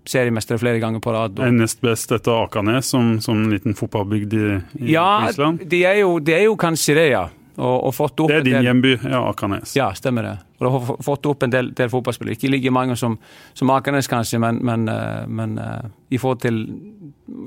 [0.08, 1.40] seriemestere flere ganger på rad.
[1.40, 4.46] Og, nest best etter Akanes, som, som en liten fotballbygd i,
[4.82, 5.66] i ja, Island?
[5.66, 7.28] Ja, de de er jo kanskje det, ja.
[7.58, 9.76] Og, og Det er din del- hjemby, ja, Akanes.
[9.76, 10.36] Ja, stemmer det.
[10.60, 12.38] Og det har fått opp en del, del fotballspillere.
[12.38, 13.18] Ikke like mange som,
[13.58, 15.58] som Akanes, kanskje, men, men, eh, men
[16.10, 16.62] i forhold til,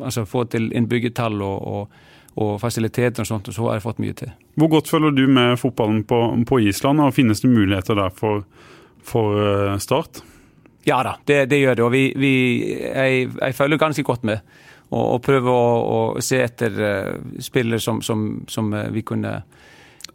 [0.02, 2.00] altså, til innbyggertall og, og,
[2.38, 4.32] og fasiliteter og sånt, og så har jeg fått mye til.
[4.60, 8.44] Hvor godt følger du med fotballen på, på Island, og finnes det muligheter der for,
[9.06, 10.22] for eh, Start?
[10.88, 11.84] Ja da, det, det gjør det.
[11.84, 12.34] Og vi, vi,
[12.86, 14.44] jeg, jeg følger ganske godt med.
[14.90, 15.64] Og, og prøver å,
[16.16, 17.10] å se etter uh,
[17.42, 19.36] spillere som, som, som uh, vi kunne,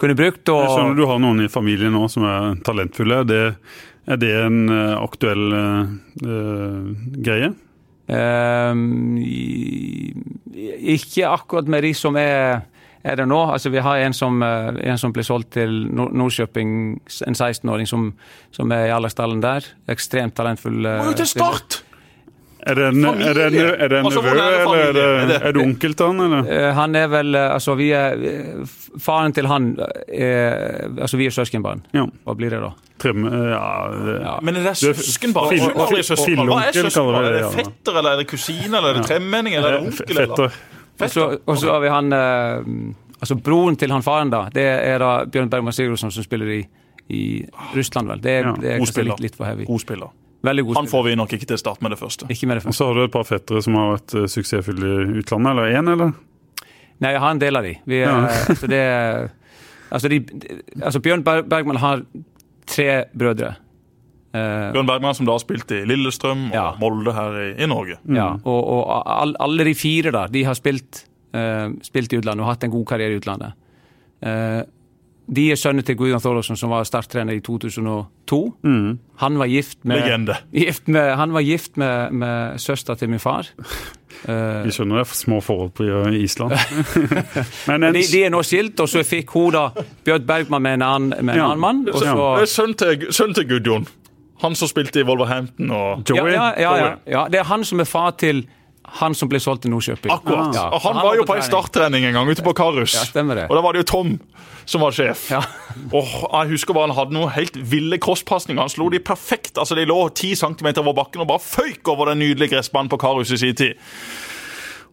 [0.01, 0.49] kunne brukt.
[0.49, 3.21] Jeg skjønner du har noen i familien nå som er talentfulle.
[3.29, 3.43] Det,
[4.09, 5.45] er det en uh, aktuell
[7.15, 7.53] greie?
[8.07, 9.17] Ehm,
[10.95, 12.61] ikke akkurat med de som er,
[13.05, 13.39] er det nå.
[13.53, 17.87] Altså, vi har en som, eh, en som ble solgt til Nor- Nordkjøping, en 16-åring
[17.87, 18.13] som,
[18.51, 19.65] som er i alderstallen der.
[19.89, 20.85] Ekstremt talentfull.
[20.85, 21.25] eh, Må jo til.
[21.27, 21.81] Start!
[22.65, 25.93] Er det en, er det en, er det en nevø, eller er det, er onkel
[25.93, 26.21] til han?
[26.25, 26.47] Eller?
[26.49, 31.27] Eh, Han er vel eh, Altså, vi er eh, Faren til han er Altså, vi
[31.29, 31.83] er søskenbarn.
[31.93, 32.07] Ja.
[32.25, 32.71] Hva blir det da?
[33.03, 34.33] Trim, ja, det, Ja.
[34.41, 35.53] Men er det søskenbarn?
[35.75, 36.49] Hva er søskenbarn?
[36.55, 37.25] Hva er søskenbarn?
[37.29, 40.17] Er det, fetter, eller er det kusine, eller er det tremenning, eller er det onkel?
[40.25, 40.35] eller?
[40.35, 40.59] Fetter.
[41.05, 42.13] Og så, og så har vi han
[43.21, 44.45] Altså broren til han faren, da.
[44.53, 46.61] Det er da Bjørn Bergman Sigurdsson som spiller i,
[47.09, 47.23] i
[47.75, 48.21] Russland, vel.
[48.23, 49.65] Det, er- Ja, det er litt, litt for heavy.
[49.69, 50.11] God spiller.
[50.45, 52.27] Veldig god Han får vi nok ikke til start med det første.
[52.31, 54.93] Ikke med det Og så har du et par fettere som har vært eh, suksessfulle
[55.05, 56.13] i utlandet, eller én, eller?
[57.03, 57.73] Nei, jeg har en del av de.
[57.85, 58.45] Vi, er- Ja.
[58.53, 59.29] altså, det er,
[59.91, 60.19] altså, de,
[60.81, 62.05] altså Bjørn Ber- Bergman har
[62.71, 63.55] tre brødre.
[64.35, 66.69] Eh, Bjørn Bergman som da har spilt i Lillestrøm og Ja.
[66.79, 67.97] Molde her i, i Norge.
[68.07, 72.43] Ja, og, og all, alle de fire da, de har spilt, uh, spilt i utlandet
[72.45, 73.53] og hatt en god karriere i utlandet.
[74.25, 74.61] Eh,
[75.27, 78.39] de er sønner til Gudjon Thorolfsson, som var starttrener i 2002.
[79.17, 80.35] Han var gift med, Legende.
[80.53, 83.47] gift med, han var gift med, med søstera til min far.
[84.27, 86.53] Eh, Vi skjønner det er små forhold på eh, Island.
[87.69, 89.65] Men en, de, de er nå skilt, og så fikk hun da
[90.05, 91.47] Bjørn Bergman med en annen, med en Ja.
[91.49, 91.85] annen mann.
[91.93, 93.87] Så, sønnen til, sønn til Gudjon.
[94.43, 96.33] Han som spilte i Wolverhampton og ja, Joey?
[96.35, 98.43] ja, ja, ja, ja, det er han som er far til
[98.99, 100.11] han som ble solgt til Nordkjøping.
[100.13, 100.53] Akkurat.
[100.55, 100.67] Ja.
[100.73, 101.51] Og han Han var jo på på en trening.
[101.51, 102.93] starttrening en gang ute på Karus.
[102.95, 103.47] Ja, stemmer det.
[103.49, 104.19] Og da var det jo Tom
[104.65, 105.29] som var sjef.
[105.31, 105.41] Ja.
[105.93, 108.61] Og jeg husker bare han hadde noen helt ville crosspasninger.
[108.61, 109.57] Han slo de perfekt.
[109.57, 112.97] altså De lå 10 cm over bakken og bare føyk over den nydelige gressbanen på
[112.97, 113.75] Karus i sin tid.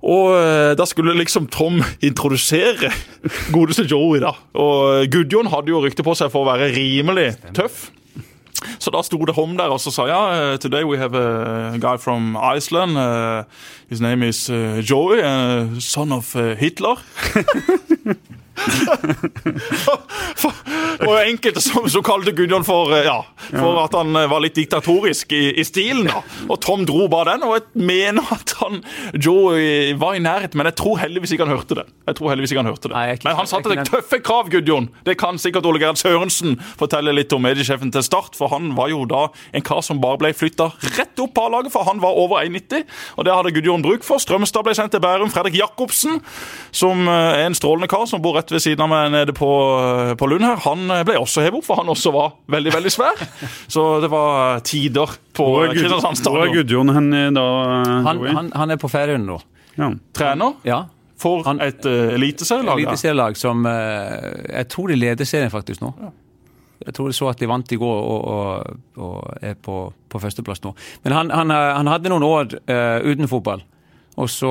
[0.03, 2.90] Og eh, da skulle liksom Tom introdusere
[3.55, 4.32] godeste Joey, da.
[4.59, 7.90] Og Gudjon hadde jo rykte på seg for å være rimelig tøff.
[8.78, 11.78] Så da sto det Hom der og så sa ja, eh, today we have a
[11.82, 12.99] guy from Iceland.
[12.99, 13.45] eh,
[13.93, 16.97] his name is uh, Joey, uh, son of uh, Hitler.
[21.03, 23.18] og enkelte som, som kalte Gudjon for, eh, ja,
[23.51, 26.07] for at han eh, var litt diktatorisk i, i stilen.
[26.09, 26.20] da.
[26.53, 28.80] Og Tom dro bare den, og jeg mener at han
[29.16, 31.86] Joey var i nærheten, men jeg tror heldigvis ikke han hørte det.
[32.11, 32.97] Jeg tror heldigvis ikke han hørte det.
[32.97, 34.88] Nei, ikke- men han satte deg tøffe krav, Gudjon.
[35.09, 38.93] Det kan sikkert Ole Gerhard Sørensen fortelle litt om mediesjefen til Start, for han var
[38.93, 42.18] jo da en kar som bare ble flytta rett opp på A-laget, for han var
[42.20, 42.84] over 1,90,
[43.16, 44.20] og det hadde Gudjon bruk for.
[44.22, 45.30] Strømstad ble sendt til Bærum.
[45.35, 46.20] Fredrik Jacobsen,
[46.74, 49.49] som eh, er en strålende kar som bor rett ved siden av meg nede på,
[49.83, 52.72] eh, på Lund her, han eh, ble også hevet opp, for han også var veldig,
[52.78, 53.22] veldig svær.
[53.70, 56.41] Så det var tider på Kristiansand stadion.
[56.41, 56.57] Hvor er.
[56.62, 57.47] Gudjon hen da?
[58.09, 59.39] Han, han, han er på Færøyene nå.
[59.78, 59.93] ja.
[60.16, 60.83] Trener Ja.
[61.22, 62.78] for Han- et uh, eliteserielag.
[62.80, 62.89] ja.
[62.89, 63.70] Eliteserielag som uh,
[64.51, 65.93] Jeg tror de leder serien faktisk nå.
[66.83, 69.76] Jeg tror jeg så at de vant i går og, og, og er på,
[70.11, 70.72] på førsteplass nå.
[71.05, 73.62] Men han, han, han hadde noen år uh, uten fotball.
[74.22, 74.48] Og så,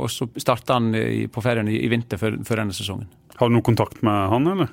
[0.00, 3.08] og så starta han i, på ferien i, i vinter før, før denne sesongen.
[3.40, 4.70] Har du noe kontakt med han, eller?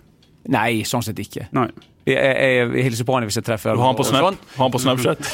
[0.48, 1.50] Nei, sånn sett ikke.
[1.58, 1.68] Nei.
[2.08, 4.30] Jeg, jeg, jeg hilser på han hvis jeg treffer Du har han på Snap.
[4.30, 5.32] sånn, Har han på Snapchat.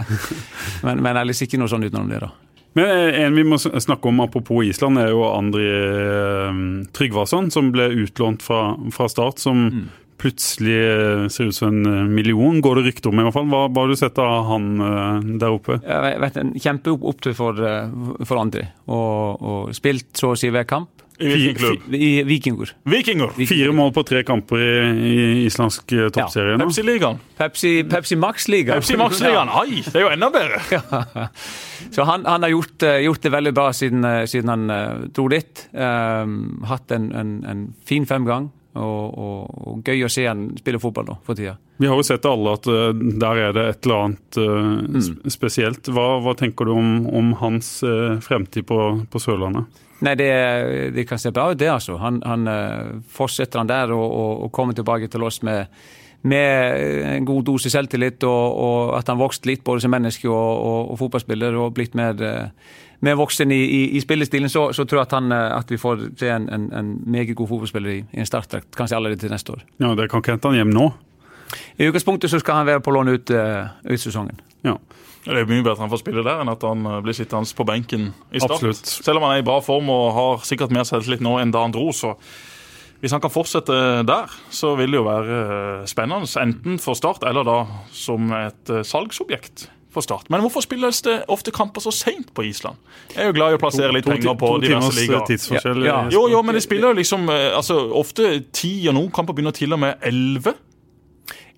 [0.86, 2.30] men, men ellers ikke noe sånn utenom det, da.
[2.78, 6.60] Men eh, en vi må snakke om apropos Island, er jo Andri eh,
[6.96, 8.62] Tryggvason, som ble utlånt fra,
[8.94, 9.42] fra start.
[9.42, 9.88] Som Mm.
[10.20, 13.50] Plutselig eh, ser ut som en eh, million, går det rykter om i hvert fall.
[13.50, 15.80] Hva, hva har du sett av han eh, der oppe?
[15.80, 17.60] Jeg vet, En kjempeopptur for,
[18.26, 18.70] for andre.
[18.90, 20.92] Og, og spilt så å si hver kamp.
[21.20, 21.88] I hvilken klubb?
[21.92, 22.70] I Vikingur.
[22.88, 23.34] Vikinger.
[23.36, 24.70] Fire mål på tre kamper i,
[25.10, 25.16] i
[25.50, 26.60] islandsk toppserie Ja.
[26.62, 27.18] Pepsi-ligaen.
[27.36, 28.80] Pepsi, Pepsi Max-ligaen.
[28.80, 29.52] Pepsi Max-ligaen.
[29.52, 30.62] Ai, det er jo enda bedre.
[31.94, 35.66] Så han, han har gjort, gjort det veldig bra siden, siden han dro dit.
[35.76, 38.48] Um, hatt en, en, en fin femgang.
[38.78, 41.56] Og, og, og gøy å se han spille fotball nå for tida.
[41.80, 44.58] Vi har jo sett alle at uh, der er det et eller annet uh,
[44.90, 45.30] Mm.
[45.32, 45.88] spesielt.
[45.90, 48.78] Hva, hva tenker du om, om hans uh, fremtid på,
[49.10, 49.80] på Sørlandet?
[50.04, 50.30] Nei, det,
[50.94, 51.98] det kan se bra ut, det, altså.
[52.00, 52.48] Han, han
[53.12, 54.06] Fortsetter han der og,
[54.46, 55.68] og, kommer tilbake til oss med,
[56.22, 61.58] med en god dose selvtillit, og, at han vokste litt både som menneske og, fotballspiller
[61.60, 62.16] og blitt mer,
[63.00, 65.78] mer voksen i, i, i spillestilen, så, så tror jeg at, han, eh, at vi
[65.80, 69.32] får se en, en, en meget god fotballspiller i, i en startdrakt, kanskje allerede til
[69.32, 69.64] neste år.
[69.80, 70.90] Ja, Dere kan ikke hente han hjem nå?
[71.80, 74.38] I utgangspunktet så skal han være på lån ut, eh, ut sesongen.
[74.66, 74.76] Ja.
[75.24, 77.56] Det er mye bedre at han får spille der enn at han eh, blir sittende
[77.56, 78.60] på benken i start.
[78.60, 78.94] Absolutt.
[79.08, 81.64] Selv om han er i bra form og har sikkert mer selvtillit nå enn da
[81.64, 82.14] han dro, så
[83.00, 83.74] hvis han kan fortsette
[84.04, 85.36] der, så vil det jo være
[85.88, 86.28] spennende.
[86.36, 87.62] Enten for Start eller da
[87.96, 90.28] som et salgsobjekt for Start.
[90.30, 92.76] Men hvorfor spilles det ofte kamper så seint på Island?
[93.14, 95.24] Jeg er jo glad i å plassere litt To- penger på to diverse eh, ligaer.
[95.26, 95.84] tidsforskjell.
[95.84, 96.10] Ja, ja.
[96.14, 99.56] Jo, jo, men de spiller jo liksom eh, altså, ofte ti, og noen kamper begynner
[99.56, 100.54] til og med elleve.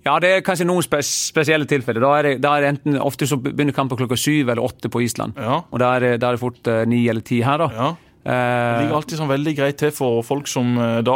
[0.02, 2.02] Ja, det er kanskje noen spes spesielle tilfeller.
[2.02, 4.88] Da er, det, da er det enten Ofte så begynner kampen klokka syv eller åtte
[4.90, 5.36] på Island.
[5.38, 5.60] Ja.
[5.70, 7.68] Og da er det, da er det fort uh, ni eller ti her, da.
[7.76, 7.90] Ja.
[8.22, 11.14] Det Eh, ligger alltid sånn veldig greit til for folk som eh, da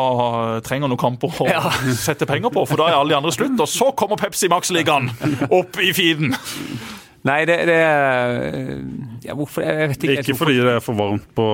[0.67, 1.61] trenger noen kamper å Ja.
[1.95, 3.55] sette penger på, for da er alle de andre slutt.
[3.63, 5.07] Og så kommer Pepsi Max-ligaen
[5.61, 6.35] opp i feeden.
[7.27, 7.77] Nei, det, det
[9.27, 9.65] ja, Hvorfor?
[9.67, 10.17] Jeg vet ikke.
[10.23, 11.47] Ikke fordi det er for varmt på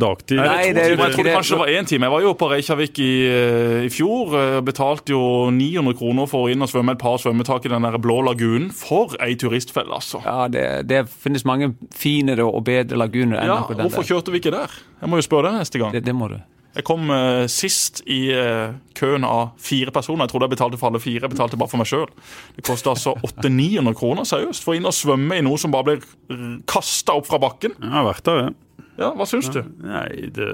[0.00, 0.40] dagtid.
[0.40, 2.08] Nei, Nei, det, det er jo jeg trodde kanskje det var én time.
[2.08, 4.34] Jeg var jo på Reykjavik i, eh, i fjor.
[4.40, 5.22] eh, Betalte jo
[5.54, 8.70] 900 kroner for å inn og svømme et par svømmetak i den der blå lagunen.
[8.74, 10.22] For ei turistfelle, altså.
[10.26, 14.10] Ja, det, det finnes mange finere og bedre laguner enn Ja, Hvorfor der.
[14.10, 14.74] kjørte vi ikke der?
[15.00, 15.94] Jeg må jo spørre deg neste gang.
[15.94, 16.38] Det, det må du.
[16.74, 20.24] Jeg kom eh, sist i eh, køen av fire personer.
[20.26, 21.22] Jeg trodde jeg betalte for alle fire.
[21.22, 22.08] Jeg betalte bare for meg sjøl.
[22.56, 25.92] Det kosta altså 800-900 kroner seriøst for å inn og svømme i noe som bare
[25.92, 27.76] blir kasta opp fra bakken.
[27.78, 28.56] Jeg har vært der, jeg.
[28.98, 29.60] Ja, Hva syns du?
[29.86, 30.50] Nei, det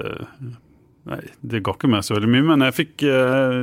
[1.01, 3.55] Nei, det ga ikke meg så veldig mye, men jeg fikk eh,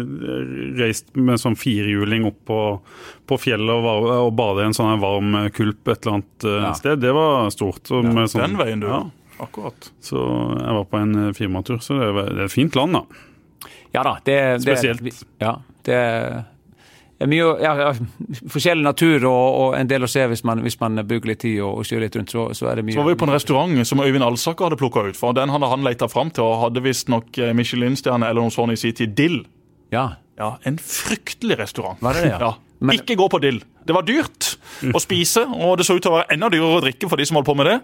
[0.81, 2.57] reist med sånn firehjuling opp på,
[3.31, 6.57] på fjellet og, var, og bade i en sånn varm kulp et eller annet eh,
[6.65, 6.73] Ja.
[6.75, 6.99] sted.
[7.05, 7.85] Det var stort.
[7.87, 8.89] Så, med sånn, Den veien, du.
[8.91, 9.05] Ja,
[9.41, 9.91] Akkurat.
[10.01, 10.19] så
[10.59, 13.03] jeg var på en eh, firmatur, så det, er, det er et fint land, da.
[13.95, 14.17] Ja da.
[14.25, 15.03] Det, Spesielt.
[15.03, 15.55] Det, ja,
[15.89, 15.97] det
[17.25, 17.93] er mye ja, ja,
[18.53, 21.57] forskjellig natur og, og en del å se hvis man, hvis man bruker litt tid
[21.65, 22.31] og, og kjører litt rundt.
[22.35, 24.79] Så, så er det mye Så var vi på en restaurant som Øyvind Alsaker hadde
[24.79, 25.19] plukka ut.
[25.19, 28.77] For den hadde han leita fram til, og hadde visstnok eh, Michelin-stjerne eller noe sånt
[28.77, 29.17] i sin tid.
[29.19, 29.41] Dill.
[29.95, 30.07] Ja.
[30.39, 31.99] Ja, En fryktelig restaurant.
[32.05, 32.53] Var det det, ja?
[32.79, 33.59] Men- Ikke gå på dill.
[33.89, 34.53] Det var dyrt
[34.95, 37.27] å spise, og det så ut til å være enda dyrere å drikke for de
[37.27, 37.79] som holdt på med det.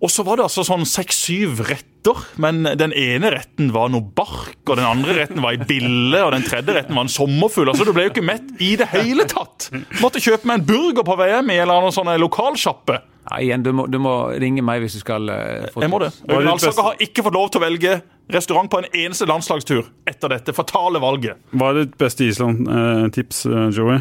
[0.00, 4.62] Og så var det altså sånn seks-syv retter, men den ene retten var noe bark,
[4.64, 7.68] og den andre retten var ei bille, og den tredje retten var en sommerfugl.
[7.68, 9.68] Altså, du ble jo ikke mett i det hele tatt.
[10.00, 12.96] Måtte kjøpe meg en burger på vei hjem i en eller annen sånn lokalsjappe.
[13.28, 16.00] Ja, igjen, du må, du må ringe meg hvis du skal uh, få Jeg må
[16.00, 16.08] det.
[16.24, 17.98] Øyvind Alsaker har ikke fått lov til å velge
[18.32, 21.36] restaurant på en eneste landslagstur etter dette fatale valget.
[21.52, 24.00] Hva er ditt beste Island-tips, eh, Joey?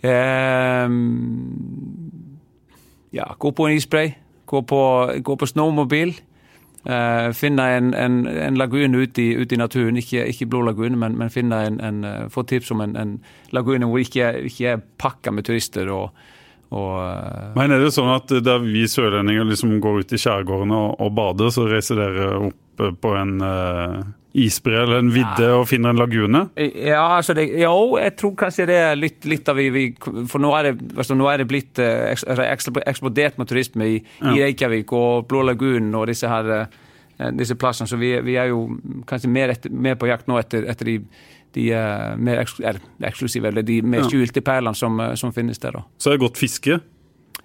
[0.00, 0.96] Um,
[3.14, 4.14] ja, gå på en isspray.
[4.50, 4.82] Gå på,
[5.22, 6.16] gå på snowmobil.
[6.80, 10.96] Eh, finne en, en, en lagune ute i, ut i naturen, ikke, ikke blå lagune,
[10.96, 13.18] men, men finne en, en, eh, få tips om en, en
[13.52, 15.90] lagune hvor ikke, ikke er pakka med turister.
[15.92, 16.10] og,
[16.70, 20.78] og eh, Men er det sånn at der vi sørlendinger liksom går ut i skjærgårdene
[20.78, 23.96] og, og bader, så reiser dere opp eh, på en uh,
[24.38, 26.44] isbre eller en vidde og finner en lagune?
[26.54, 29.84] Ja, altså det, jo, jeg tror kanskje det er litt, litt av vi, vi
[30.30, 33.98] For nå er det, altså nå er det blitt altså eksplod- eksplodert med turisme i,
[34.30, 36.70] i Reykjavik og Blå lagunen og disse her
[37.36, 38.62] disse plassene, så vi, vi er jo
[39.04, 40.94] kanskje mer, etter, mer på jakt nå etter, etter de,
[41.54, 45.78] de eh, mer er, eksklusive, eller de mer skjulte perlene som, eh, som finnes der.
[45.78, 45.84] da.
[45.98, 46.80] Så er det godt fiske.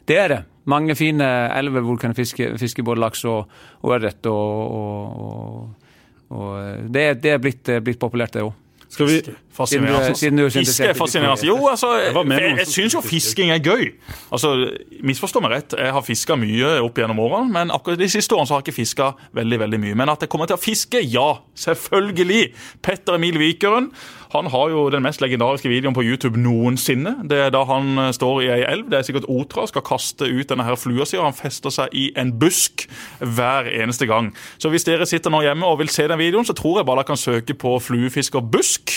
[0.06, 0.42] Det er det.
[0.70, 1.26] Mange fine
[1.58, 3.50] elver hvor du kan fiske, fiske både laks og,
[3.82, 4.26] og ørret.
[4.30, 5.90] Og, og, og,
[6.30, 8.54] og eh, det, det er blitt, blitt populært, det òg.
[8.90, 9.22] Skal vi
[9.56, 10.16] Fascinerende.
[10.16, 11.48] Siden du- siden du er Fiske er fascinerende.
[11.48, 13.94] Jo, altså, Jeg jeg, syns jo fisking er gøy.
[14.32, 14.72] Altså,
[15.04, 18.48] Misforstå meg rett, jeg har fiska mye opp gjennom årene, men akkurat de siste årene
[18.48, 19.96] så har jeg ikke fiska veldig veldig mye.
[19.96, 22.54] Men at jeg kommer til å fiske, ja, selvfølgelig!
[22.84, 23.92] Petter Emil Vikeren
[24.36, 27.16] han har jo den mest legendariske videoen på YouTube noensinne.
[27.30, 30.28] Det er da han eh, står i ei elv, det er sikkert otra, skal kaste
[30.28, 32.84] ut denne her flua si, og han fester seg i en busk
[33.22, 34.32] hver eneste gang.
[34.60, 37.04] Så hvis dere sitter nå hjemme og vil se den videoen, så tror jeg bare
[37.04, 38.92] dere kan søke på fluefisker busk,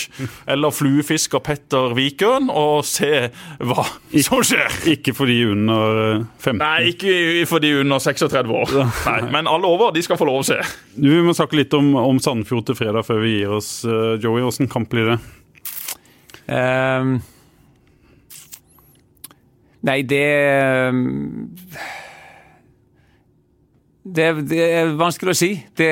[0.49, 3.29] eller fluefisker Petter Vikøren, og se
[3.61, 3.85] hva
[4.25, 4.79] som skjer.
[4.95, 6.59] Ikke for de under eh, 15.
[6.61, 8.75] Nei, ikke for de under 36 år.
[9.05, 10.59] Nei, Men alle over de skal få lov å se.
[10.97, 14.45] Vi må snakke litt om, om Sandefjord til fredag før vi gir oss, eh, Joey.
[14.49, 15.19] Åssen kamp blir det?
[16.49, 17.19] Um,
[19.85, 21.03] nei, det ehm,
[24.15, 25.51] det, det er vanskelig å si.
[25.77, 25.89] Det,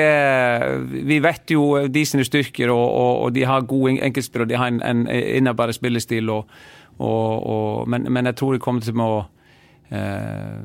[1.08, 4.58] vi vet jo de sine styrker, og, og, og de har gode enkeltspill og De
[4.58, 6.30] har en, en innarbeidet spillestil.
[6.32, 9.10] Og, men, men jeg tror de kommer til å
[9.94, 10.62] eh,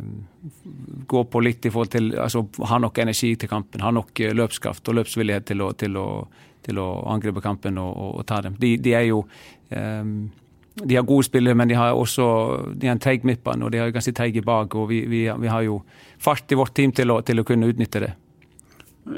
[1.13, 4.33] gå på litt i forhold til altså, Ha nok energi til kampen, ha nok eh,
[4.35, 6.07] løpskraft og løpsvillighet til å, til å,
[6.65, 8.57] til å angripe kampen og ta dem.
[8.59, 9.23] De, de er jo
[9.69, 10.03] eh,
[10.75, 12.25] de har gode spillere, men de har også
[12.73, 14.75] de har en treig midtbane, og de har ganske treige bak.
[14.75, 15.81] og vi, vi, vi har jo
[16.17, 18.13] fart i vårt team til å, til å kunne utnytte det.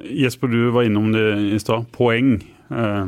[0.10, 1.26] Jesper, du var innom det
[1.56, 1.86] i stad.
[1.96, 2.40] Poeng.
[2.72, 3.06] Eh,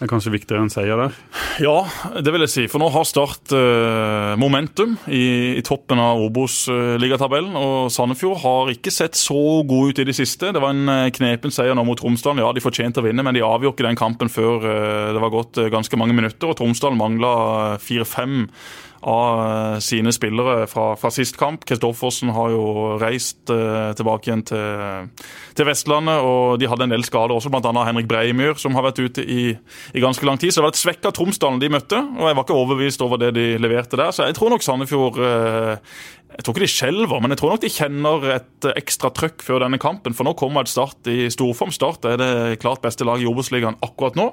[0.00, 1.16] er kanskje viktigere enn seier der.
[1.60, 1.84] Ja,
[2.20, 2.64] det vil jeg si.
[2.70, 7.56] For nå har Start eh, momentum i, i toppen av Obos-ligatabellen.
[7.58, 9.38] og Sandefjord har ikke sett så
[9.68, 10.52] gode ut i det siste.
[10.54, 12.42] Det var en eh, knepen seier nå mot Tromsdalen.
[12.44, 15.34] Ja, de fortjente å vinne, men de avgjorde ikke den kampen før eh, det var
[15.34, 16.52] gått eh, ganske mange minutter.
[16.52, 17.34] og Tromsdalen mangla
[17.82, 18.46] fire-fem
[19.00, 21.64] av eh, sine spillere fra, fra sist kamp.
[21.68, 22.64] Kristoffersen har jo
[23.00, 25.08] reist eh, tilbake igjen til,
[25.56, 27.72] til Vestlandet, og de hadde en del skader også, bl.a.
[27.88, 29.50] Henrik Breimyr, som har vært ute i,
[29.94, 30.52] i ganske lang tid.
[30.52, 33.34] Så det var et svekka Tromsdalen de møtte, og jeg var ikke overbevist over det
[33.38, 34.12] de leverte der.
[34.14, 35.94] Så jeg tror nok Sandefjord eh,
[36.30, 39.64] jeg tror ikke de skjelver, men jeg tror nok de kjenner et ekstra trøkk før
[39.64, 40.14] denne kampen.
[40.14, 41.72] For nå kommer et Start i storform.
[41.74, 44.28] Start er det klart beste laget i Obos-ligaen akkurat nå.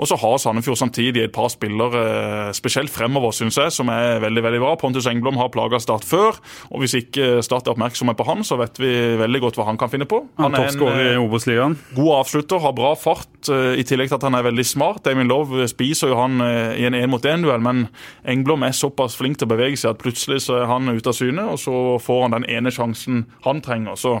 [0.00, 4.42] Og så har Sandefjord samtidig et par spillere, spesielt fremover, syns jeg, som er veldig
[4.46, 4.72] veldig bra.
[4.80, 6.38] Pontus Engblom har plaga Start før,
[6.70, 8.90] og hvis ikke Start er oppmerksomme på ham, så vet vi
[9.20, 10.22] veldig godt hva han kan finne på.
[10.40, 10.80] Han, han er en
[11.20, 11.58] i
[11.96, 15.04] god avslutter, har bra fart, i tillegg til at han er veldig smart.
[15.06, 17.86] Damien Love spiser jo han i en én-mot-én-duell, men
[18.28, 21.16] Engblom er såpass flink til å bevege seg at plutselig så er han ute av
[21.16, 23.96] syne, og så får han den ene sjansen han trenger.
[24.00, 24.18] Så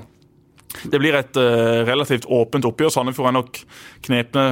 [0.90, 1.36] det blir et
[1.88, 2.92] relativt åpent oppgjør.
[2.94, 3.62] Sandefjord er nok
[4.06, 4.44] knepne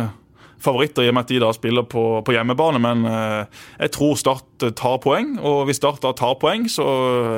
[0.62, 2.80] favoritter, i og med at de da spiller på, på hjemmebane.
[2.82, 6.86] Men eh, jeg tror Start eh, tar poeng, og hvis Start da tar poeng, så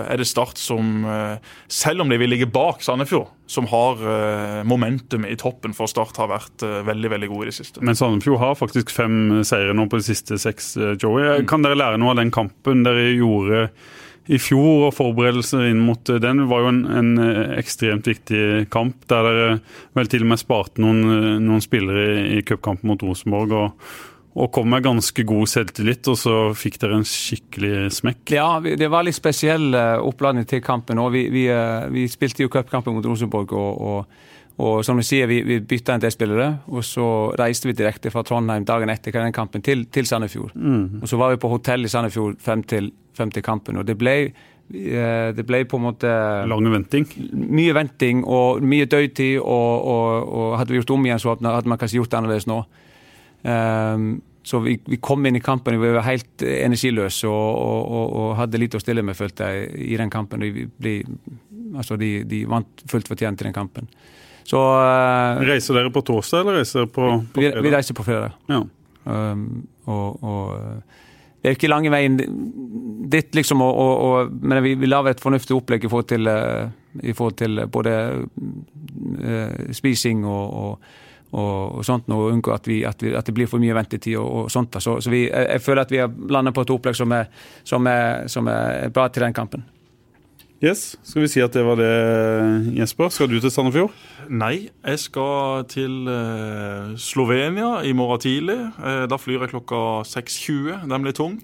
[0.06, 4.60] er det Start som, eh, selv om de vil ligge bak Sandefjord, som har eh,
[4.68, 7.84] momentum i toppen, for Start har vært eh, veldig veldig gode i det siste.
[7.84, 11.44] Men Sandefjord har faktisk fem seire nå på de siste seks, eh, Joey.
[11.50, 13.68] Kan dere lære noe av den kampen dere gjorde?
[14.28, 17.10] I fjor, og forberedelser inn mot den var jo en, en,
[17.56, 19.02] ekstremt viktig kamp.
[19.10, 19.50] Der dere
[19.96, 21.02] vel til og med sparte noen,
[21.46, 23.56] noen spillere i, i cupkampen mot Rosenborg.
[23.56, 23.92] og,
[24.40, 28.30] og kom med ganske god selvtillit, og så fikk dere en skikkelig smekk.
[28.36, 31.00] Ja, det var litt spesiell oppladning til kampen.
[31.10, 31.48] Vi, vi,
[31.90, 33.56] vi spilte jo cupkampen mot Rosenborg.
[33.58, 34.29] og, og
[34.60, 37.06] og som du sier, vi, vi bytta en del spillere, og så
[37.40, 40.52] reiste vi direkte fra Trondheim dagen etter den kampen til, til Sandefjord.
[40.54, 41.00] Mm.
[41.00, 43.96] Og så var vi på hotell i Sandefjord frem til, frem til kampen, og det
[44.00, 44.16] ble,
[44.70, 46.14] det ble på en måte
[46.50, 47.08] Lang venting?
[47.32, 51.72] Mye venting og mye dødtid, og, og, og, hadde vi gjort om igjen, så hadde
[51.72, 52.64] man kanskje gjort det annerledes nå.
[53.40, 54.10] Um,
[54.42, 57.90] så vi, vi, kom inn i kampen og vi var helt energiløse og,
[58.20, 60.40] og hadde lite å stille med, følte jeg, i den kampen.
[60.40, 60.94] De, de,
[61.76, 63.90] altså de, de vant fullt fortjent i den kampen.
[64.50, 67.60] Så, uh, reiser dere på torsdag, eller reiser dere på, på fredag?
[67.60, 68.32] Vi, vi, reiser på fredag.
[68.50, 68.64] Ja.
[69.04, 69.44] Um,
[69.86, 70.96] og, og,
[71.40, 75.54] det er ikke lange veien dit, liksom, og, og, men vi, vi lager et fornuftig
[75.56, 76.66] opplegg i forhold til, uh,
[77.00, 77.94] i forhold til både
[78.26, 80.90] uh, spising og,
[81.30, 84.50] og, sånt, og unngå at, vi, at, vi, at, det blir for mye ventetid og,
[84.52, 84.76] sånt.
[84.82, 87.30] Så, så vi, jeg, jeg, føler at vi har landet på et opplegg som er,
[87.64, 89.62] som er, som er bra til den kampen.
[90.60, 91.88] Yes, Skal vi si at det var det,
[92.76, 93.08] Jesper?
[93.08, 93.94] Skal du til Sandefjord?
[94.28, 98.58] Nei, jeg skal til eh, Slovenia i morgen tidlig.
[98.76, 100.84] Eh, da flyr jeg klokka 6.20.
[100.84, 101.38] Den blir tung.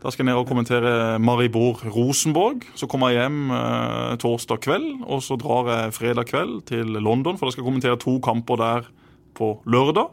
[0.00, 2.64] Da skal jeg ned og kommentere Maribor Rosenborg.
[2.72, 7.36] Så kommer jeg hjem eh, torsdag kveld, og så drar jeg fredag kveld til London,
[7.36, 8.88] for da skal jeg kommentere to kamper der
[9.34, 10.12] på lørdag.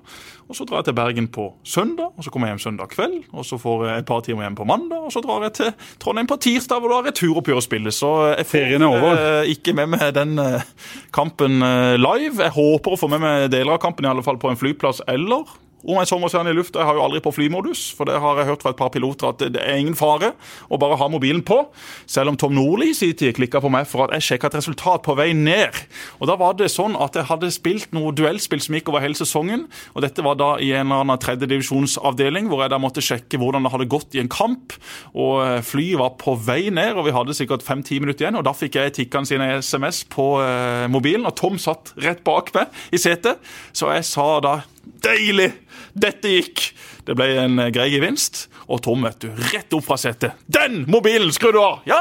[0.49, 3.23] Og Så drar jeg til Bergen på søndag, og så kommer jeg hjem søndag kveld.
[3.33, 5.73] og Så får jeg et par timer hjem på mandag, og så drar jeg til
[5.99, 7.93] Trondheim på tirsdag, hvor da er returoppgjør å spille.
[7.93, 10.65] Så jeg får eh, ikke med meg den eh,
[11.13, 12.41] kampen eh, live.
[12.41, 15.03] Jeg håper å få med meg deler av kampen i alle fall på en flyplass
[15.07, 15.45] eller
[15.83, 16.81] om en sommerstjerne i lufta.
[16.81, 19.31] Jeg har jo aldri på flymodus, for det har jeg hørt fra et par piloter
[19.31, 20.33] at det er ingen fare
[20.67, 21.61] å bare ha mobilen på.
[22.09, 24.59] Selv om Tom Nordli i sin tid klikka på meg for at jeg sjekka et
[24.59, 25.75] resultat på vei ned.
[26.19, 29.17] Og Da var det sånn at jeg hadde spilt noe duellspill som gikk over hele
[29.17, 29.67] sesongen.
[29.95, 33.63] og Dette var da i en eller annen tredjedivisjonsavdeling, hvor jeg da måtte sjekke hvordan
[33.65, 34.75] det hadde gått i en kamp.
[35.15, 38.39] og eh, Flyet var på vei ned, og vi hadde sikkert fem-ti minutter igjen.
[38.39, 42.53] og Da fikk jeg tikkene sine SMS på eh, mobilen, og Tom satt rett bak
[42.55, 43.39] meg i setet.
[43.73, 44.59] Så jeg sa da
[45.03, 45.51] Deilig!
[45.99, 46.69] Dette gikk!
[47.09, 48.45] Det ble en eh, grei gevinst.
[48.69, 50.37] Og Tom, vet du, rett opp fra setet.
[50.45, 51.79] Den mobilen skrur du av!
[51.89, 51.99] Ja,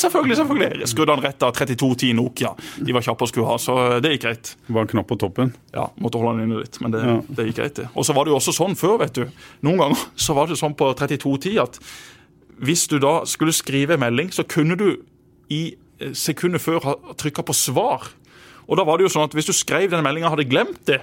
[0.00, 0.38] selvfølgelig!
[0.40, 0.88] selvfølgelig.
[0.88, 2.54] Skrudde han rett av 3210 Nokia.
[2.80, 4.54] De var kjappe å skulle ha, så eh, det gikk greit.
[4.66, 5.52] Det var en knapp på toppen?
[5.76, 7.18] Ja, måtte holde den inne litt, men det, ja.
[7.28, 7.88] det gikk greit, det.
[7.92, 9.42] Og så var det jo også sånn før, vet du.
[9.68, 11.82] Noen ganger så var det sånn på 3210 at
[12.58, 14.88] hvis du da skulle skrive en melding, så kunne du
[15.54, 15.62] i
[16.00, 18.08] eh, sekundet før ha trykka på svar.
[18.68, 20.82] Og da var det jo sånn at Hvis du skrev den meldinga og hadde glemt
[20.88, 20.98] det,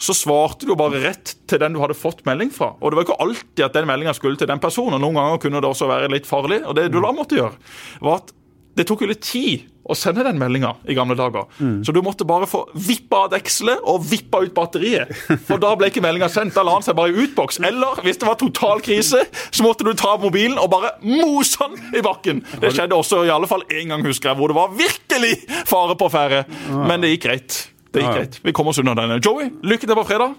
[0.00, 2.72] så svarte du bare rett til den du hadde fått melding fra.
[2.80, 5.00] Og det var ikke alltid at den meldinga skulle til den personen.
[5.02, 6.64] Noen ganger kunne det også være litt farlig.
[6.66, 7.54] Og det du da måtte gjøre,
[8.02, 8.34] var at
[8.74, 11.44] det tok jo litt tid å sende den meldinga i gamle dager.
[11.60, 11.76] Mm.
[11.86, 15.12] Så du måtte bare få vippa av dekselet og vippa ut batteriet.
[15.46, 16.56] For da ble ikke meldinga sendt.
[16.56, 17.60] Da la han seg bare i utboks.
[17.62, 22.00] Eller hvis det var total krise, så måtte du ta mobilen og bare mose den
[22.00, 22.42] i bakken.
[22.62, 25.36] Det skjedde også i alle fall én gang, husker jeg, hvor det var virkelig
[25.68, 26.42] fare på ferde.
[26.72, 27.60] Men det gikk greit.
[27.94, 28.40] Det gikk greit.
[28.42, 29.20] Vi kommer oss unna denne.
[29.22, 30.34] Joey, lykke til på fredag.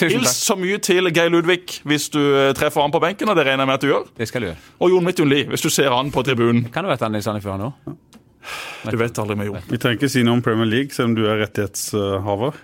[0.00, 3.44] Hils så mye til Geir Ludvig hvis du eh, treffer han på benken, og det
[3.48, 4.06] regner jeg med at du gjør.
[4.16, 4.64] Det skal jeg gjøre.
[4.80, 6.70] Og Jon Midtun Lie, hvis du ser han på tribunen.
[6.72, 7.70] Kan det være han i Sandefjord nå?
[8.88, 9.60] Du vet aldri med Jon.
[9.68, 12.56] Vi trenger ikke si noe om Premier League, selv om du er rettighetshaver.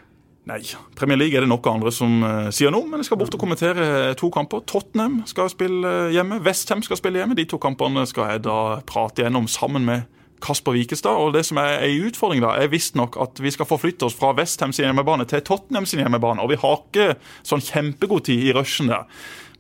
[0.47, 0.61] Nei.
[0.97, 3.43] Premier League er det nok andre som uh, sier noe, men jeg skal bort og
[3.43, 4.63] kommentere to kamper.
[4.71, 7.37] Tottenham skal spille hjemme, Westham skal spille hjemme.
[7.37, 10.07] De to kampene skal jeg da prate gjennom sammen med
[10.45, 11.17] Kasper Wikestad.
[11.17, 14.35] Og det som er en utfordring, da, er visstnok at vi skal forflytte oss fra
[14.37, 16.45] Westham sin hjemmebane til Tottenham sin hjemmebane.
[16.45, 17.09] Og vi har ikke
[17.47, 19.09] sånn kjempegod tid i rushen der.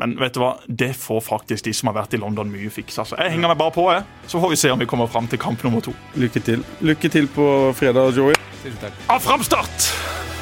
[0.00, 3.06] Men vet du hva, det får faktisk de som har vært i London, mye fiksa.
[3.08, 4.04] Så jeg henger meg bare på, jeg.
[4.28, 5.96] Så får vi se om vi kommer fram til kamp nummer to.
[6.20, 6.66] Lykke til.
[6.84, 7.48] Lykke til på
[7.78, 8.36] fredag, Joey.
[8.60, 9.02] Tusen takk.
[9.16, 9.90] Av framstart!